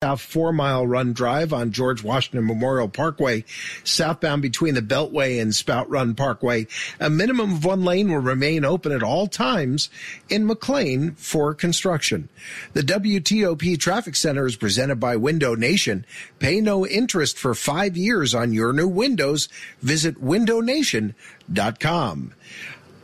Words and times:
A 0.00 0.16
four 0.16 0.52
mile 0.52 0.86
run 0.86 1.12
drive 1.12 1.52
on 1.52 1.72
George 1.72 2.04
Washington 2.04 2.46
Memorial 2.46 2.88
Parkway, 2.88 3.44
southbound 3.82 4.42
between 4.42 4.74
the 4.74 4.80
Beltway 4.80 5.42
and 5.42 5.52
Spout 5.52 5.90
Run 5.90 6.14
Parkway. 6.14 6.68
A 7.00 7.10
minimum 7.10 7.54
of 7.54 7.64
one 7.64 7.84
lane 7.84 8.08
will 8.08 8.20
remain 8.20 8.64
open 8.64 8.92
at 8.92 9.02
all 9.02 9.26
times 9.26 9.90
in 10.28 10.46
McLean 10.46 11.16
for 11.16 11.52
construction. 11.52 12.28
The 12.74 12.82
WTOP 12.82 13.76
Traffic 13.80 14.14
Center 14.14 14.46
is 14.46 14.54
presented 14.54 15.00
by 15.00 15.16
Window 15.16 15.56
Nation. 15.56 16.06
Pay 16.38 16.60
no 16.60 16.86
interest 16.86 17.36
for 17.36 17.52
five 17.52 17.96
years 17.96 18.36
on 18.36 18.52
your 18.52 18.72
new 18.72 18.86
windows. 18.86 19.48
Visit 19.82 20.22
windownation.com. 20.22 22.34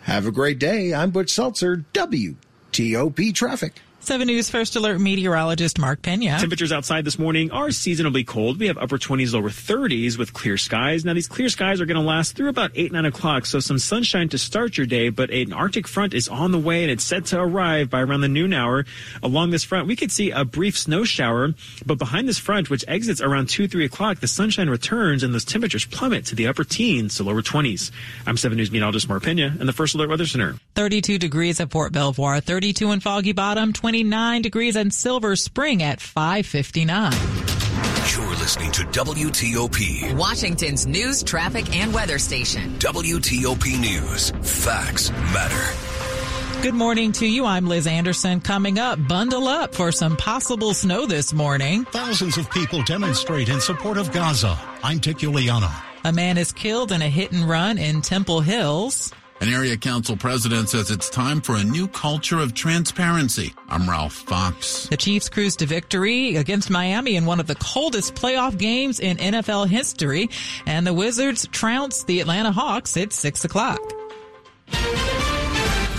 Have 0.02 0.26
a 0.26 0.30
great 0.30 0.60
day. 0.60 0.94
I'm 0.94 1.10
Butch 1.10 1.30
Seltzer, 1.30 1.84
WTOP 1.92 3.34
Traffic. 3.34 3.80
7 4.04 4.26
News 4.26 4.50
First 4.50 4.76
Alert 4.76 5.00
meteorologist 5.00 5.78
Mark 5.78 6.02
Pena. 6.02 6.38
Temperatures 6.38 6.72
outside 6.72 7.06
this 7.06 7.18
morning 7.18 7.50
are 7.50 7.70
seasonably 7.70 8.22
cold. 8.22 8.60
We 8.60 8.66
have 8.66 8.76
upper 8.76 8.98
20s, 8.98 9.32
lower 9.32 9.48
30s 9.48 10.18
with 10.18 10.34
clear 10.34 10.58
skies. 10.58 11.06
Now, 11.06 11.14
these 11.14 11.26
clear 11.26 11.48
skies 11.48 11.80
are 11.80 11.86
going 11.86 11.98
to 11.98 12.06
last 12.06 12.36
through 12.36 12.50
about 12.50 12.72
8, 12.74 12.92
9 12.92 13.06
o'clock, 13.06 13.46
so 13.46 13.60
some 13.60 13.78
sunshine 13.78 14.28
to 14.28 14.36
start 14.36 14.76
your 14.76 14.86
day, 14.86 15.08
but 15.08 15.30
an 15.30 15.54
Arctic 15.54 15.88
front 15.88 16.12
is 16.12 16.28
on 16.28 16.52
the 16.52 16.58
way 16.58 16.82
and 16.82 16.90
it's 16.90 17.02
set 17.02 17.24
to 17.26 17.40
arrive 17.40 17.88
by 17.88 18.02
around 18.02 18.20
the 18.20 18.28
noon 18.28 18.52
hour. 18.52 18.84
Along 19.22 19.50
this 19.50 19.64
front, 19.64 19.86
we 19.86 19.96
could 19.96 20.12
see 20.12 20.30
a 20.30 20.44
brief 20.44 20.78
snow 20.78 21.04
shower, 21.04 21.54
but 21.86 21.96
behind 21.96 22.28
this 22.28 22.38
front, 22.38 22.68
which 22.68 22.84
exits 22.86 23.22
around 23.22 23.48
2, 23.48 23.68
3 23.68 23.86
o'clock, 23.86 24.20
the 24.20 24.28
sunshine 24.28 24.68
returns 24.68 25.22
and 25.22 25.32
those 25.32 25.46
temperatures 25.46 25.86
plummet 25.86 26.26
to 26.26 26.34
the 26.34 26.46
upper 26.46 26.64
teens 26.64 27.14
to 27.16 27.22
lower 27.22 27.40
20s. 27.40 27.90
I'm 28.26 28.36
7 28.36 28.54
News 28.56 28.70
meteorologist 28.70 29.08
Mark 29.08 29.22
Pena 29.22 29.56
in 29.58 29.66
the 29.66 29.72
First 29.72 29.94
Alert 29.94 30.10
Weather 30.10 30.26
Center. 30.26 30.56
32 30.74 31.18
degrees 31.18 31.58
at 31.60 31.70
Fort 31.70 31.92
Belvoir, 31.92 32.40
32 32.40 32.90
in 32.90 33.00
Foggy 33.00 33.32
Bottom, 33.32 33.72
29 33.94 34.42
degrees 34.42 34.74
in 34.74 34.90
Silver 34.90 35.36
Spring 35.36 35.80
at 35.80 36.00
559. 36.00 37.12
You're 38.12 38.36
listening 38.40 38.72
to 38.72 38.82
WTOP, 38.86 40.16
Washington's 40.16 40.84
news, 40.84 41.22
traffic, 41.22 41.76
and 41.76 41.94
weather 41.94 42.18
station. 42.18 42.76
WTOP 42.80 43.78
News. 43.78 44.30
Facts 44.42 45.12
matter. 45.32 46.60
Good 46.60 46.74
morning 46.74 47.12
to 47.12 47.24
you. 47.24 47.44
I'm 47.44 47.68
Liz 47.68 47.86
Anderson. 47.86 48.40
Coming 48.40 48.80
up, 48.80 48.98
bundle 49.06 49.46
up 49.46 49.76
for 49.76 49.92
some 49.92 50.16
possible 50.16 50.74
snow 50.74 51.06
this 51.06 51.32
morning. 51.32 51.84
Thousands 51.84 52.36
of 52.36 52.50
people 52.50 52.82
demonstrate 52.82 53.48
in 53.48 53.60
support 53.60 53.96
of 53.96 54.10
Gaza. 54.10 54.58
I'm 54.82 54.98
Dick 54.98 55.18
Uliano. 55.18 55.70
A 56.02 56.12
man 56.12 56.36
is 56.36 56.50
killed 56.50 56.90
in 56.90 57.00
a 57.00 57.08
hit 57.08 57.30
and 57.30 57.48
run 57.48 57.78
in 57.78 58.02
Temple 58.02 58.40
Hills. 58.40 59.12
An 59.40 59.48
area 59.48 59.76
council 59.76 60.16
president 60.16 60.68
says 60.68 60.90
it's 60.90 61.10
time 61.10 61.40
for 61.40 61.56
a 61.56 61.64
new 61.64 61.88
culture 61.88 62.38
of 62.38 62.54
transparency. 62.54 63.52
I'm 63.68 63.88
Ralph 63.88 64.14
Fox. 64.14 64.86
The 64.86 64.96
Chiefs 64.96 65.28
cruise 65.28 65.56
to 65.56 65.66
victory 65.66 66.36
against 66.36 66.70
Miami 66.70 67.16
in 67.16 67.26
one 67.26 67.40
of 67.40 67.46
the 67.46 67.56
coldest 67.56 68.14
playoff 68.14 68.56
games 68.56 69.00
in 69.00 69.16
NFL 69.16 69.66
history. 69.68 70.30
And 70.66 70.86
the 70.86 70.94
Wizards 70.94 71.48
trounce 71.48 72.04
the 72.04 72.20
Atlanta 72.20 72.52
Hawks 72.52 72.96
at 72.96 73.12
6 73.12 73.44
o'clock. 73.44 73.80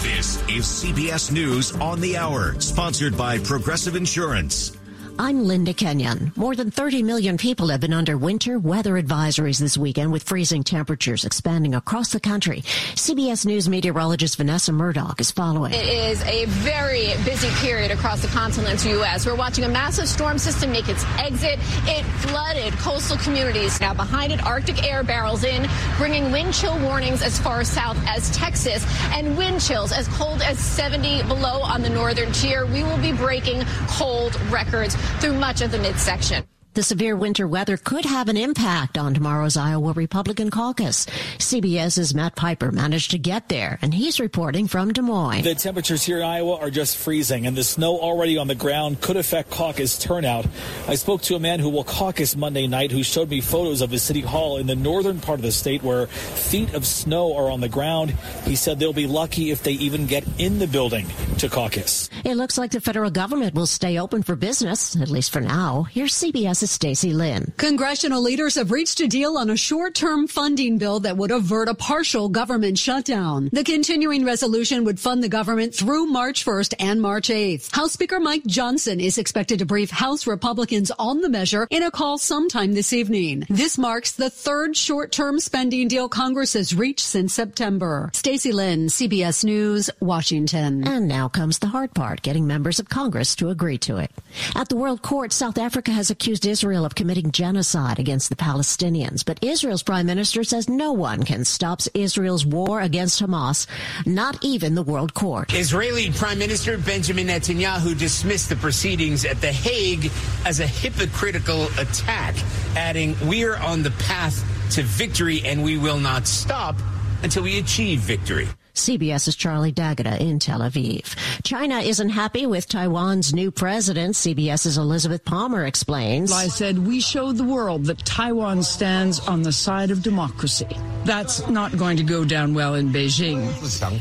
This 0.01 0.41
is 0.49 0.65
CBS 0.65 1.31
News 1.31 1.75
on 1.75 1.99
the 1.99 2.17
Hour, 2.17 2.59
sponsored 2.61 3.17
by 3.17 3.37
Progressive 3.37 3.95
Insurance. 3.95 4.77
I'm 5.17 5.45
Linda 5.45 5.73
Kenyon. 5.73 6.33
More 6.35 6.55
than 6.55 6.71
30 6.71 7.01
million 7.01 7.37
people 7.37 7.69
have 7.69 7.79
been 7.79 7.93
under 7.93 8.17
winter 8.17 8.59
weather 8.59 9.01
advisories 9.01 9.59
this 9.59 9.77
weekend 9.77 10.11
with 10.11 10.23
freezing 10.23 10.61
temperatures 10.61 11.23
expanding 11.23 11.73
across 11.73 12.11
the 12.11 12.19
country. 12.19 12.63
CBS 12.95 13.45
News 13.45 13.69
meteorologist 13.69 14.35
Vanessa 14.35 14.73
Murdoch 14.73 15.21
is 15.21 15.31
following. 15.31 15.73
It 15.73 15.87
is 15.87 16.21
a 16.23 16.45
very 16.45 17.13
busy 17.23 17.47
period 17.65 17.91
across 17.91 18.23
the 18.23 18.27
continental 18.27 18.91
U.S. 18.91 19.25
We're 19.25 19.35
watching 19.35 19.63
a 19.63 19.69
massive 19.69 20.09
storm 20.09 20.37
system 20.37 20.73
make 20.73 20.89
its 20.89 21.05
exit. 21.17 21.59
It 21.87 22.03
flooded 22.27 22.73
coastal 22.73 23.17
communities. 23.17 23.79
Now 23.79 23.93
behind 23.93 24.33
it, 24.33 24.43
Arctic 24.45 24.83
air 24.83 25.01
barrels 25.01 25.45
in, 25.45 25.65
bringing 25.97 26.29
wind 26.33 26.53
chill 26.53 26.77
warnings 26.79 27.21
as 27.21 27.39
far 27.39 27.63
south 27.63 27.97
as 28.05 28.29
Texas 28.31 28.85
and 29.13 29.37
wind 29.37 29.61
chills 29.61 29.93
as 29.93 30.09
cold 30.09 30.41
as 30.41 30.59
70 30.59 31.23
below 31.23 31.61
on 31.61 31.81
the 31.81 31.89
northern 31.89 32.33
tier. 32.33 32.65
We 32.65 32.83
will 32.83 32.97
be 32.97 33.13
breaking 33.13 33.63
cold 33.87 34.35
records 34.51 34.97
through 35.19 35.33
much 35.33 35.61
of 35.61 35.71
the 35.71 35.77
midsection. 35.77 36.45
The 36.75 36.83
severe 36.83 37.15
winter 37.15 37.47
weather 37.47 37.77
could 37.77 38.03
have 38.03 38.27
an 38.27 38.35
impact 38.35 38.97
on 38.97 39.13
tomorrow's 39.13 39.55
Iowa 39.55 39.93
Republican 39.93 40.51
caucus. 40.51 41.05
CBS's 41.37 42.13
Matt 42.13 42.35
Piper 42.35 42.69
managed 42.69 43.11
to 43.11 43.17
get 43.17 43.47
there, 43.47 43.79
and 43.81 43.93
he's 43.93 44.19
reporting 44.19 44.67
from 44.67 44.91
Des 44.91 45.01
Moines. 45.01 45.43
The 45.43 45.55
temperatures 45.55 46.03
here 46.03 46.17
in 46.17 46.25
Iowa 46.25 46.57
are 46.57 46.69
just 46.69 46.97
freezing, 46.97 47.47
and 47.47 47.55
the 47.55 47.63
snow 47.63 47.97
already 47.97 48.37
on 48.37 48.47
the 48.47 48.55
ground 48.55 48.99
could 48.99 49.15
affect 49.15 49.51
caucus 49.51 49.97
turnout. 49.97 50.47
I 50.85 50.95
spoke 50.95 51.21
to 51.21 51.35
a 51.35 51.39
man 51.39 51.61
who 51.61 51.69
will 51.69 51.85
caucus 51.85 52.35
Monday 52.35 52.67
night 52.67 52.91
who 52.91 53.03
showed 53.03 53.29
me 53.29 53.39
photos 53.39 53.79
of 53.79 53.89
his 53.89 54.03
city 54.03 54.19
hall 54.19 54.57
in 54.57 54.67
the 54.67 54.75
northern 54.75 55.21
part 55.21 55.39
of 55.39 55.43
the 55.43 55.53
state 55.53 55.81
where 55.81 56.07
feet 56.07 56.73
of 56.73 56.85
snow 56.85 57.37
are 57.37 57.49
on 57.49 57.61
the 57.61 57.69
ground. 57.69 58.09
He 58.43 58.57
said 58.57 58.79
they'll 58.79 58.91
be 58.91 59.07
lucky 59.07 59.49
if 59.49 59.63
they 59.63 59.73
even 59.73 60.07
get 60.07 60.25
in 60.39 60.59
the 60.59 60.67
building 60.67 61.07
to 61.37 61.47
caucus. 61.47 62.09
It 62.25 62.35
looks 62.35 62.57
like 62.57 62.71
the 62.71 62.81
federal 62.81 63.11
government 63.11 63.53
will 63.53 63.65
stay 63.65 63.97
open 63.97 64.23
for 64.23 64.35
business, 64.35 64.97
at 64.97 65.07
least 65.07 65.31
for 65.31 65.39
now. 65.39 65.83
Here's 65.83 66.13
CBS's 66.13 66.64
Stacy 66.71 67.13
Lynn. 67.13 67.53
Congressional 67.57 68.21
leaders 68.21 68.55
have 68.55 68.71
reached 68.71 68.99
a 68.99 69.07
deal 69.07 69.37
on 69.37 69.49
a 69.49 69.57
short-term 69.57 70.27
funding 70.27 70.77
bill 70.77 70.99
that 71.01 71.17
would 71.17 71.31
avert 71.31 71.69
a 71.69 71.73
partial 71.73 72.29
government 72.29 72.77
shutdown. 72.77 73.49
The 73.53 73.63
continuing 73.63 74.25
resolution 74.25 74.83
would 74.83 74.99
fund 74.99 75.23
the 75.23 75.29
government 75.29 75.73
through 75.75 76.07
March 76.07 76.45
1st 76.45 76.73
and 76.79 77.01
March 77.01 77.29
8th. 77.29 77.73
House 77.75 77.93
Speaker 77.93 78.19
Mike 78.19 78.45
Johnson 78.45 78.99
is 78.99 79.17
expected 79.17 79.59
to 79.59 79.65
brief 79.65 79.91
House 79.91 80.27
Republicans 80.27 80.91
on 80.97 81.21
the 81.21 81.29
measure 81.29 81.67
in 81.69 81.83
a 81.83 81.91
call 81.91 82.17
sometime 82.17 82.73
this 82.73 82.93
evening. 82.93 83.45
This 83.49 83.77
marks 83.77 84.11
the 84.13 84.29
third 84.29 84.75
short-term 84.75 85.39
spending 85.39 85.87
deal 85.87 86.09
Congress 86.09 86.53
has 86.53 86.73
reached 86.73 87.05
since 87.05 87.33
September. 87.33 88.09
Stacy 88.13 88.51
Lynn, 88.51 88.87
CBS 88.87 89.43
News, 89.43 89.89
Washington. 89.99 90.87
And 90.87 91.07
now 91.07 91.27
comes 91.27 91.59
the 91.59 91.67
hard 91.67 91.93
part, 91.93 92.21
getting 92.21 92.47
members 92.47 92.79
of 92.79 92.89
Congress 92.89 93.35
to 93.35 93.49
agree 93.49 93.77
to 93.79 93.97
it. 93.97 94.11
At 94.55 94.69
the 94.69 94.75
World 94.75 95.01
Court, 95.01 95.31
South 95.31 95.57
Africa 95.57 95.91
has 95.91 96.09
accused 96.09 96.45
Israel 96.45 96.54
of 96.63 96.95
committing 96.95 97.31
genocide 97.31 97.99
against 97.99 98.29
the 98.29 98.35
Palestinians, 98.35 99.25
but 99.25 99.37
Israel's 99.43 99.83
prime 99.83 100.05
minister 100.05 100.43
says 100.43 100.69
no 100.69 100.93
one 100.93 101.23
can 101.23 101.43
stop 101.43 101.75
Israel's 101.93 102.45
war 102.45 102.79
against 102.79 103.21
Hamas, 103.21 103.67
not 104.05 104.37
even 104.41 104.75
the 104.75 104.81
World 104.81 105.13
Court. 105.13 105.53
Israeli 105.53 106.11
Prime 106.11 106.39
Minister 106.39 106.77
Benjamin 106.77 107.27
Netanyahu 107.27 107.97
dismissed 107.97 108.49
the 108.49 108.55
proceedings 108.55 109.25
at 109.25 109.41
The 109.41 109.51
Hague 109.51 110.09
as 110.45 110.61
a 110.61 110.67
hypocritical 110.67 111.65
attack, 111.77 112.35
adding, 112.75 113.15
We're 113.25 113.57
on 113.57 113.83
the 113.83 113.91
path 113.91 114.43
to 114.71 114.83
victory 114.83 115.41
and 115.43 115.63
we 115.63 115.77
will 115.77 115.99
not 115.99 116.27
stop 116.27 116.75
until 117.23 117.43
we 117.43 117.59
achieve 117.59 117.99
victory. 117.99 118.47
CBS's 118.75 119.35
Charlie 119.35 119.71
D'Agata 119.71 120.21
in 120.21 120.39
Tel 120.39 120.59
Aviv. 120.59 121.15
China 121.43 121.79
isn't 121.79 122.09
happy 122.09 122.45
with 122.45 122.67
Taiwan's 122.67 123.33
new 123.33 123.51
president. 123.51 124.15
CBS's 124.15 124.77
Elizabeth 124.77 125.23
Palmer 125.23 125.65
explains. 125.65 126.31
I 126.31 126.47
said 126.47 126.85
we 126.85 126.99
showed 126.99 127.37
the 127.37 127.43
world 127.43 127.85
that 127.85 127.99
Taiwan 128.05 128.63
stands 128.63 129.19
on 129.27 129.41
the 129.43 129.51
side 129.51 129.91
of 129.91 130.03
democracy. 130.03 130.67
That's 131.05 131.47
not 131.47 131.77
going 131.77 131.97
to 131.97 132.03
go 132.03 132.25
down 132.25 132.53
well 132.53 132.75
in 132.75 132.89
Beijing. 132.89 133.45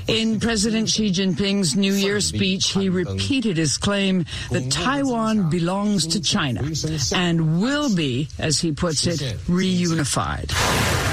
In 0.09 0.41
President 0.41 0.89
Xi 0.89 1.11
Jinping's 1.11 1.77
New 1.77 1.93
Year 1.93 2.21
speech, 2.21 2.71
he 2.71 2.89
repeated 2.89 3.57
his 3.57 3.77
claim 3.77 4.25
that 4.51 4.71
Taiwan 4.71 5.51
belongs 5.51 6.07
to 6.09 6.21
China 6.21 6.63
and 7.15 7.61
will 7.61 7.95
be, 7.95 8.29
as 8.39 8.59
he 8.59 8.73
puts 8.73 9.07
it, 9.07 9.21
reunified. 9.47 10.51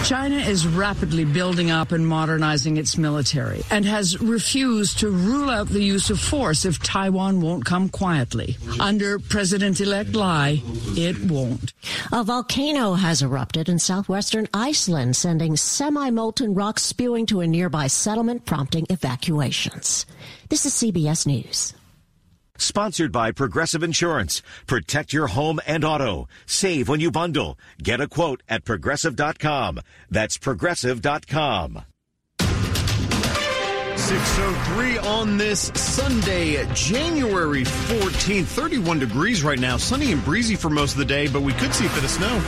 China 0.08 0.38
is 0.38 0.66
rapidly 0.66 1.26
building 1.26 1.70
up 1.70 1.92
and 1.92 2.08
modernizing 2.08 2.78
its 2.78 2.98
military 2.98 3.51
and 3.70 3.86
has 3.86 4.20
refused 4.22 5.00
to 5.00 5.10
rule 5.10 5.50
out 5.50 5.68
the 5.68 5.84
use 5.84 6.10
of 6.10 6.20
force 6.20 6.66
if 6.66 6.80
Taiwan 6.80 7.42
won't 7.42 7.66
come 7.66 7.90
quietly. 7.90 8.58
Under 8.80 9.20
President-elect 9.20 10.14
Lai, 10.16 10.62
it 10.98 11.20
won't. 11.30 11.74
A 12.12 12.24
volcano 12.24 12.94
has 12.94 13.22
erupted 13.22 13.70
in 13.70 13.80
southwestern 13.80 14.48
Iceland, 14.54 15.16
sending 15.16 15.56
semi-molten 15.58 16.54
rock 16.54 16.80
spewing 16.80 17.26
to 17.28 17.42
a 17.42 17.48
nearby 17.48 17.88
settlement, 17.88 18.46
prompting 18.46 18.86
evacuations. 18.90 20.06
This 20.50 20.66
is 20.66 20.74
CBS 20.74 21.26
News. 21.28 21.74
Sponsored 22.58 23.12
by 23.12 23.32
Progressive 23.32 23.82
Insurance. 23.82 24.44
Protect 24.68 25.14
your 25.14 25.28
home 25.28 25.60
and 25.66 25.84
auto. 25.84 26.28
Save 26.46 26.90
when 26.90 27.00
you 27.00 27.10
bundle. 27.10 27.58
Get 27.82 28.00
a 28.00 28.08
quote 28.08 28.44
at 28.48 28.66
progressive.com. 28.66 29.80
That's 30.12 30.38
progressive.com. 30.38 31.91
603 34.02 34.98
on 34.98 35.38
this 35.38 35.72
Sunday, 35.76 36.66
January 36.74 37.64
14th. 37.64 38.46
31 38.46 38.98
degrees 38.98 39.44
right 39.44 39.60
now. 39.60 39.78
Sunny 39.78 40.12
and 40.12 40.26
breezy 40.26 40.56
for 40.56 40.72
most 40.72 40.94
of 40.94 40.98
the 40.98 41.06
day, 41.06 41.28
but 41.28 41.44
we 41.44 41.54
could 41.54 41.72
see 41.72 41.86
a 41.86 41.90
bit 41.90 42.04
of 42.04 42.10
snow. 42.10 42.42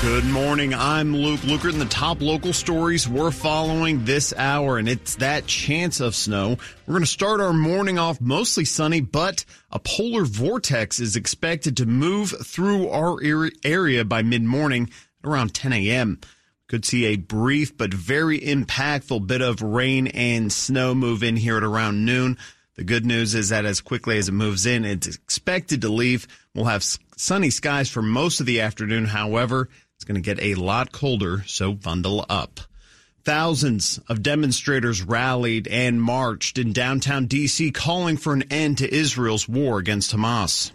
Good 0.00 0.24
morning. 0.24 0.72
I'm 0.72 1.14
Luke 1.14 1.40
Lukert, 1.40 1.72
and 1.72 1.80
the 1.80 1.86
top 1.86 2.22
local 2.22 2.54
stories 2.54 3.06
we're 3.06 3.30
following 3.30 4.06
this 4.06 4.32
hour, 4.34 4.78
and 4.78 4.88
it's 4.88 5.16
that 5.16 5.46
chance 5.46 6.00
of 6.00 6.14
snow. 6.14 6.56
We're 6.86 6.94
going 6.94 7.02
to 7.02 7.06
start 7.06 7.42
our 7.42 7.52
morning 7.52 7.98
off 7.98 8.18
mostly 8.18 8.64
sunny, 8.64 9.02
but 9.02 9.44
a 9.70 9.78
polar 9.78 10.24
vortex 10.24 11.00
is 11.00 11.16
expected 11.16 11.76
to 11.76 11.86
move 11.86 12.30
through 12.30 12.88
our 12.88 13.18
area 13.62 14.04
by 14.06 14.22
mid 14.22 14.42
morning 14.42 14.88
around 15.24 15.54
10 15.54 15.72
a.m. 15.72 16.20
Could 16.68 16.84
see 16.84 17.06
a 17.06 17.16
brief 17.16 17.76
but 17.76 17.94
very 17.94 18.38
impactful 18.38 19.26
bit 19.26 19.40
of 19.40 19.62
rain 19.62 20.06
and 20.08 20.52
snow 20.52 20.94
move 20.94 21.22
in 21.22 21.36
here 21.36 21.56
at 21.56 21.62
around 21.62 22.04
noon. 22.04 22.36
The 22.76 22.84
good 22.84 23.06
news 23.06 23.34
is 23.34 23.48
that 23.48 23.64
as 23.64 23.80
quickly 23.80 24.18
as 24.18 24.28
it 24.28 24.32
moves 24.32 24.66
in, 24.66 24.84
it's 24.84 25.06
expected 25.06 25.80
to 25.80 25.88
leave. 25.88 26.28
We'll 26.54 26.66
have 26.66 26.84
sunny 27.16 27.50
skies 27.50 27.90
for 27.90 28.02
most 28.02 28.40
of 28.40 28.46
the 28.46 28.60
afternoon. 28.60 29.06
However, 29.06 29.68
it's 29.96 30.04
going 30.04 30.14
to 30.14 30.20
get 30.20 30.40
a 30.40 30.54
lot 30.54 30.92
colder, 30.92 31.42
so 31.46 31.72
bundle 31.72 32.24
up. 32.28 32.60
Thousands 33.24 33.98
of 34.08 34.22
demonstrators 34.22 35.02
rallied 35.02 35.66
and 35.66 36.00
marched 36.00 36.56
in 36.56 36.72
downtown 36.72 37.26
D.C. 37.26 37.72
calling 37.72 38.16
for 38.16 38.32
an 38.32 38.44
end 38.50 38.78
to 38.78 38.94
Israel's 38.94 39.48
war 39.48 39.78
against 39.78 40.14
Hamas. 40.14 40.70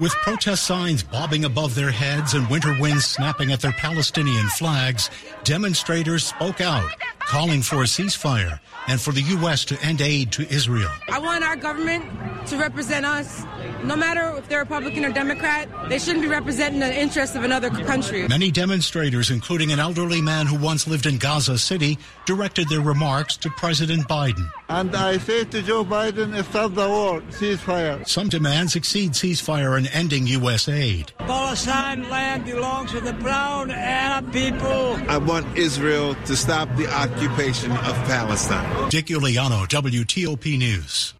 With 0.00 0.12
protest 0.22 0.64
signs 0.64 1.02
bobbing 1.02 1.44
above 1.44 1.74
their 1.74 1.90
heads 1.90 2.32
and 2.32 2.48
winter 2.48 2.74
winds 2.80 3.04
snapping 3.04 3.52
at 3.52 3.60
their 3.60 3.72
Palestinian 3.72 4.48
flags, 4.48 5.10
demonstrators 5.44 6.24
spoke 6.24 6.62
out, 6.62 6.90
calling 7.18 7.60
for 7.60 7.82
a 7.82 7.86
ceasefire 7.86 8.60
and 8.88 8.98
for 8.98 9.12
the 9.12 9.20
U.S. 9.20 9.66
to 9.66 9.78
end 9.82 10.00
aid 10.00 10.32
to 10.32 10.50
Israel. 10.50 10.90
I 11.10 11.18
want 11.18 11.44
our 11.44 11.54
government 11.54 12.06
to 12.46 12.56
represent 12.56 13.06
us. 13.06 13.44
No 13.84 13.96
matter 13.96 14.36
if 14.36 14.48
they're 14.48 14.60
Republican 14.60 15.04
or 15.04 15.12
Democrat, 15.12 15.68
they 15.88 15.98
shouldn't 15.98 16.22
be 16.22 16.28
representing 16.28 16.80
the 16.80 17.00
interests 17.00 17.34
of 17.34 17.44
another 17.44 17.70
country. 17.70 18.28
Many 18.28 18.50
demonstrators, 18.50 19.30
including 19.30 19.72
an 19.72 19.80
elderly 19.80 20.20
man 20.20 20.46
who 20.46 20.56
once 20.56 20.86
lived 20.86 21.06
in 21.06 21.18
Gaza 21.18 21.58
City, 21.58 21.98
directed 22.26 22.68
their 22.68 22.80
remarks 22.80 23.36
to 23.38 23.50
President 23.50 24.06
Biden. 24.06 24.50
And 24.68 24.94
I 24.94 25.18
say 25.18 25.44
to 25.44 25.62
Joe 25.62 25.84
Biden, 25.84 26.42
stop 26.44 26.74
the 26.74 26.88
war, 26.88 27.20
ceasefire. 27.30 28.06
Some 28.06 28.28
demands 28.28 28.76
exceed 28.76 29.12
ceasefire 29.12 29.76
and 29.76 29.88
ending 29.92 30.26
U.S. 30.26 30.68
aid. 30.68 31.12
Palestine 31.18 32.08
land 32.08 32.44
belongs 32.44 32.92
to 32.92 33.00
the 33.00 33.14
brown 33.14 33.70
Arab 33.70 34.32
people. 34.32 34.96
I 35.08 35.18
want 35.18 35.56
Israel 35.56 36.14
to 36.26 36.36
stop 36.36 36.68
the 36.76 36.86
occupation 36.88 37.72
of 37.72 37.94
Palestine. 38.06 38.90
Dick 38.90 39.06
Uliano, 39.06 39.66
WTOP 39.66 40.58
News. 40.58 41.14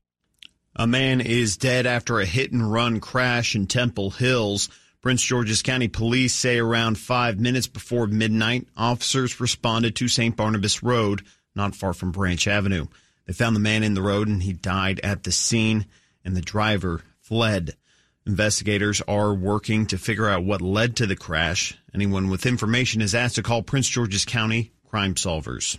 A 0.81 0.87
man 0.87 1.21
is 1.21 1.59
dead 1.59 1.85
after 1.85 2.21
a 2.21 2.25
hit 2.25 2.53
and 2.53 2.73
run 2.73 3.01
crash 3.01 3.55
in 3.55 3.67
Temple 3.67 4.13
Hills. 4.13 4.71
Prince 5.03 5.23
George's 5.23 5.61
County 5.61 5.89
Police 5.89 6.33
say 6.33 6.59
around 6.59 6.97
five 6.97 7.39
minutes 7.39 7.67
before 7.67 8.07
midnight, 8.07 8.67
officers 8.79 9.41
responded 9.41 9.95
to 9.97 10.09
St. 10.09 10.35
Barnabas 10.35 10.83
Road, 10.83 11.21
not 11.55 11.75
far 11.75 11.93
from 11.93 12.13
Branch 12.13 12.49
Avenue. 12.49 12.87
They 13.27 13.35
found 13.35 13.55
the 13.55 13.61
man 13.61 13.83
in 13.83 13.93
the 13.93 14.01
road 14.01 14.27
and 14.29 14.43
he 14.43 14.55
died 14.55 15.01
at 15.01 15.23
the 15.23 15.33
scene, 15.33 15.85
and 16.25 16.35
the 16.35 16.41
driver 16.41 17.03
fled. 17.19 17.77
Investigators 18.25 19.03
are 19.07 19.35
working 19.35 19.85
to 19.85 19.99
figure 19.99 20.31
out 20.31 20.45
what 20.45 20.63
led 20.63 20.97
to 20.97 21.07
the 21.07 21.15
crash. 21.15 21.77
Anyone 21.93 22.31
with 22.31 22.47
information 22.47 23.03
is 23.03 23.15
asked 23.15 23.35
to 23.35 23.43
call 23.43 23.63
Prince 23.63 23.91
George's 23.91 24.25
County 24.25 24.73
Crime 24.89 25.13
Solvers. 25.15 25.77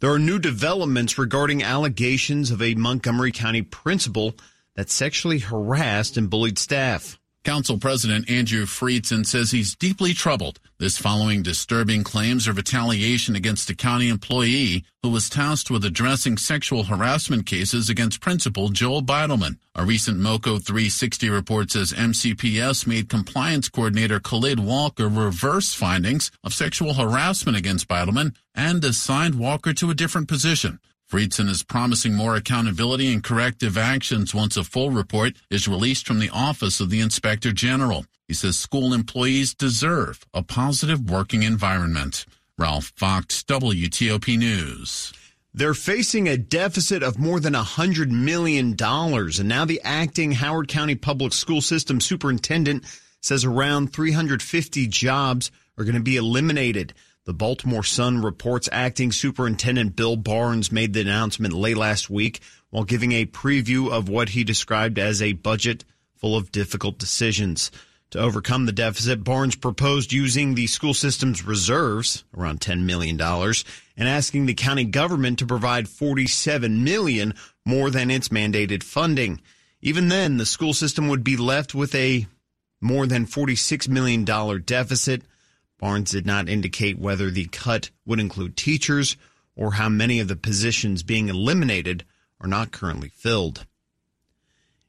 There 0.00 0.10
are 0.10 0.18
new 0.18 0.38
developments 0.38 1.18
regarding 1.18 1.62
allegations 1.62 2.50
of 2.50 2.62
a 2.62 2.74
Montgomery 2.74 3.32
County 3.32 3.60
principal 3.60 4.34
that 4.74 4.88
sexually 4.88 5.40
harassed 5.40 6.16
and 6.16 6.30
bullied 6.30 6.58
staff. 6.58 7.19
Council 7.42 7.78
President 7.78 8.28
Andrew 8.28 8.66
Friedson 8.66 9.24
says 9.24 9.50
he's 9.50 9.74
deeply 9.74 10.12
troubled. 10.12 10.60
This 10.78 10.98
following 10.98 11.42
disturbing 11.42 12.04
claims 12.04 12.46
of 12.46 12.58
retaliation 12.58 13.34
against 13.34 13.70
a 13.70 13.74
county 13.74 14.10
employee 14.10 14.84
who 15.02 15.08
was 15.08 15.30
tasked 15.30 15.70
with 15.70 15.82
addressing 15.86 16.36
sexual 16.36 16.84
harassment 16.84 17.46
cases 17.46 17.88
against 17.88 18.20
Principal 18.20 18.68
Joel 18.68 19.02
Beidleman. 19.02 19.56
A 19.74 19.86
recent 19.86 20.18
MoCo 20.18 20.62
360 20.62 21.30
report 21.30 21.70
says 21.70 21.94
MCPS 21.94 22.86
made 22.86 23.08
compliance 23.08 23.70
coordinator 23.70 24.20
Khalid 24.20 24.60
Walker 24.60 25.08
reverse 25.08 25.72
findings 25.72 26.30
of 26.44 26.52
sexual 26.52 26.92
harassment 26.92 27.56
against 27.56 27.88
Beidleman 27.88 28.34
and 28.54 28.84
assigned 28.84 29.36
Walker 29.36 29.72
to 29.72 29.90
a 29.90 29.94
different 29.94 30.28
position. 30.28 30.78
Friedson 31.10 31.48
is 31.48 31.64
promising 31.64 32.14
more 32.14 32.36
accountability 32.36 33.12
and 33.12 33.24
corrective 33.24 33.76
actions 33.76 34.32
once 34.32 34.56
a 34.56 34.62
full 34.62 34.92
report 34.92 35.32
is 35.50 35.66
released 35.66 36.06
from 36.06 36.20
the 36.20 36.30
Office 36.30 36.78
of 36.78 36.88
the 36.88 37.00
Inspector 37.00 37.50
General. 37.50 38.06
He 38.28 38.34
says 38.34 38.56
school 38.56 38.94
employees 38.94 39.52
deserve 39.52 40.24
a 40.32 40.44
positive 40.44 41.10
working 41.10 41.42
environment. 41.42 42.26
Ralph 42.56 42.92
Fox, 42.94 43.42
WTOP 43.42 44.38
News. 44.38 45.12
They're 45.52 45.74
facing 45.74 46.28
a 46.28 46.36
deficit 46.36 47.02
of 47.02 47.18
more 47.18 47.40
than 47.40 47.54
$100 47.54 48.10
million. 48.10 48.76
And 48.80 49.48
now 49.48 49.64
the 49.64 49.80
acting 49.82 50.30
Howard 50.30 50.68
County 50.68 50.94
Public 50.94 51.32
School 51.32 51.60
System 51.60 52.00
superintendent 52.00 52.84
says 53.20 53.44
around 53.44 53.92
350 53.92 54.86
jobs 54.86 55.50
are 55.76 55.82
going 55.82 55.96
to 55.96 56.00
be 56.00 56.16
eliminated. 56.16 56.94
The 57.30 57.34
Baltimore 57.34 57.84
Sun 57.84 58.22
reports 58.22 58.68
acting 58.72 59.12
superintendent 59.12 59.94
Bill 59.94 60.16
Barnes 60.16 60.72
made 60.72 60.94
the 60.94 61.02
announcement 61.02 61.54
late 61.54 61.76
last 61.76 62.10
week 62.10 62.40
while 62.70 62.82
giving 62.82 63.12
a 63.12 63.24
preview 63.24 63.88
of 63.88 64.08
what 64.08 64.30
he 64.30 64.42
described 64.42 64.98
as 64.98 65.22
a 65.22 65.34
budget 65.34 65.84
full 66.16 66.36
of 66.36 66.50
difficult 66.50 66.98
decisions. 66.98 67.70
To 68.10 68.18
overcome 68.18 68.66
the 68.66 68.72
deficit, 68.72 69.22
Barnes 69.22 69.54
proposed 69.54 70.12
using 70.12 70.56
the 70.56 70.66
school 70.66 70.92
system's 70.92 71.44
reserves, 71.44 72.24
around 72.36 72.62
$10 72.62 72.82
million, 72.82 73.20
and 73.20 74.08
asking 74.08 74.46
the 74.46 74.54
county 74.54 74.82
government 74.82 75.38
to 75.38 75.46
provide 75.46 75.88
47 75.88 76.82
million 76.82 77.34
more 77.64 77.90
than 77.90 78.10
its 78.10 78.30
mandated 78.30 78.82
funding. 78.82 79.40
Even 79.80 80.08
then, 80.08 80.36
the 80.36 80.46
school 80.46 80.74
system 80.74 81.06
would 81.06 81.22
be 81.22 81.36
left 81.36 81.76
with 81.76 81.94
a 81.94 82.26
more 82.80 83.06
than 83.06 83.24
$46 83.24 83.88
million 83.88 84.24
deficit. 84.24 85.22
Barnes 85.80 86.10
did 86.10 86.26
not 86.26 86.48
indicate 86.48 86.98
whether 86.98 87.30
the 87.30 87.46
cut 87.46 87.90
would 88.04 88.20
include 88.20 88.56
teachers 88.56 89.16
or 89.56 89.72
how 89.72 89.88
many 89.88 90.20
of 90.20 90.28
the 90.28 90.36
positions 90.36 91.02
being 91.02 91.28
eliminated 91.28 92.04
are 92.40 92.48
not 92.48 92.70
currently 92.70 93.08
filled. 93.08 93.66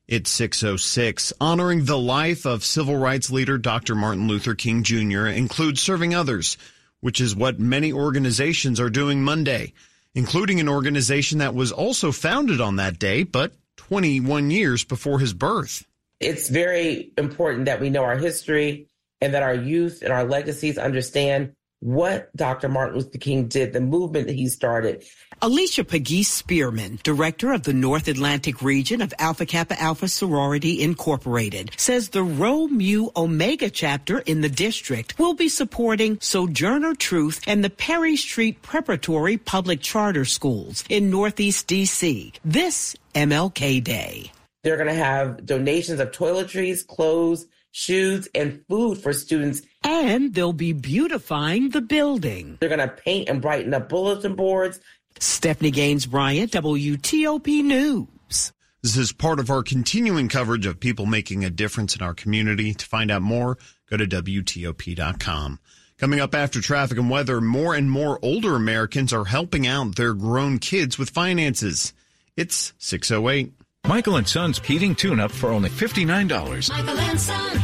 It's 0.08 0.30
606. 0.30 1.32
Honoring 1.40 1.86
the 1.86 1.98
life 1.98 2.46
of 2.46 2.66
civil 2.66 2.98
rights 2.98 3.32
leader 3.32 3.58
Dr. 3.58 3.96
Martin 3.96 4.28
Luther 4.28 4.54
King 4.54 4.83
Jr. 4.83 5.28
includes 5.28 5.81
serving 5.81 6.14
others, 6.14 6.57
which 7.00 7.21
is 7.21 7.33
what 7.33 7.60
many 7.60 7.94
organizations 7.94 8.78
are 8.80 8.90
doing 8.90 9.24
Monday, 9.24 9.71
including 10.14 10.60
an 10.60 10.68
organization 10.68 11.38
that 11.38 11.56
was 11.56 11.71
also 11.71 12.12
founded 12.12 12.60
on 12.60 12.76
that 12.76 13.00
day, 13.00 13.24
but 13.24 13.54
21 13.78 14.52
years 14.52 14.83
before 14.83 15.19
his 15.19 15.33
birth. 15.33 15.86
It's 16.19 16.50
very 16.50 17.14
important 17.18 17.66
that 17.66 17.80
we 17.80 17.90
know 17.90 18.04
our 18.04 18.18
history 18.18 18.88
and 19.21 19.33
that 19.33 19.44
our 19.44 19.56
youth 19.56 20.01
and 20.01 20.11
our 20.11 20.23
legacies 20.23 20.78
understand 20.78 21.54
what 21.81 22.35
Dr. 22.35 22.69
Martin 22.69 22.99
Luther 22.99 23.18
King 23.18 23.47
did, 23.47 23.73
the 23.73 23.81
movement 23.81 24.28
that 24.28 24.35
he 24.35 24.47
started. 24.47 25.04
Alicia 25.42 25.83
Pegues 25.83 26.28
Spearman, 26.28 26.99
director 27.01 27.51
of 27.51 27.63
the 27.63 27.73
North 27.73 28.07
Atlantic 28.07 28.61
region 28.61 29.01
of 29.01 29.11
Alpha 29.18 29.47
Kappa 29.47 29.81
Alpha 29.81 30.07
Sorority 30.07 30.81
Incorporated, 30.81 31.71
says 31.78 32.09
the 32.09 32.21
Rho 32.21 32.68
Mu 32.68 33.09
Omega 33.16 33.71
chapter 33.71 34.19
in 34.19 34.42
the 34.42 34.49
district 34.49 35.18
will 35.18 35.33
be 35.33 35.49
supporting 35.49 36.19
Sojourner 36.21 36.94
Truth 36.94 37.42
and 37.47 37.63
the 37.63 37.71
Perry 37.71 38.16
Street 38.16 38.61
Preparatory 38.61 39.37
Public 39.37 39.81
Charter 39.81 40.25
Schools 40.25 40.83
in 40.87 41.09
Northeast 41.09 41.68
DC 41.68 42.33
this 42.45 42.95
MLK 43.16 43.83
Day. 43.83 44.31
They're 44.63 44.78
going 44.78 44.87
to 44.87 44.94
have 44.94 45.44
donations 45.44 45.99
of 45.99 46.11
toiletries, 46.11 46.85
clothes, 46.85 47.47
shoes, 47.71 48.28
and 48.35 48.63
food 48.68 48.97
for 48.97 49.13
students. 49.13 49.61
And 49.83 50.33
they'll 50.33 50.54
be 50.54 50.73
beautifying 50.73 51.69
the 51.69 51.81
building. 51.81 52.57
They're 52.59 52.69
going 52.69 52.80
to 52.80 52.87
paint 52.87 53.30
and 53.30 53.42
brighten 53.42 53.73
up 53.73 53.90
bulletin 53.90 54.35
boards. 54.35 54.80
Stephanie 55.19 55.71
Gaines 55.71 56.06
Bryant, 56.06 56.51
WTOP 56.51 57.63
News. 57.63 58.54
This 58.83 58.97
is 58.97 59.11
part 59.11 59.40
of 59.40 59.51
our 59.51 59.61
continuing 59.61 60.28
coverage 60.28 60.66
of 60.66 60.80
people 60.80 61.06
making 61.06 61.45
a 61.45 61.51
difference 61.51 61.95
in 61.95 62.01
our 62.01 62.16
community. 62.16 62.73
To 62.73 62.85
find 62.85 63.11
out 63.11 63.21
more, 63.21 63.57
go 63.90 63.97
to 63.97 64.07
WTOP.com. 64.07 65.59
Coming 65.99 66.19
up 66.19 66.33
after 66.33 66.61
traffic 66.61 66.97
and 66.97 67.07
weather, 67.07 67.40
more 67.42 67.75
and 67.75 67.92
more 67.92 68.18
older 68.23 68.56
Americans 68.56 69.13
are 69.13 69.25
helping 69.25 69.68
out 69.68 69.97
their 69.97 70.16
grown 70.16 70.57
kids 70.57 70.97
with 70.97 71.11
finances. 71.11 71.94
It's 72.35 72.73
608. 72.80 73.54
Michael 73.88 74.18
and 74.18 74.28
Son's 74.28 74.59
heating 74.59 74.94
tune-up 74.94 75.31
for 75.31 75.50
only 75.50 75.69
$59. 75.69 76.69
Michael 76.69 77.00
and 77.00 77.19
Son. 77.19 77.57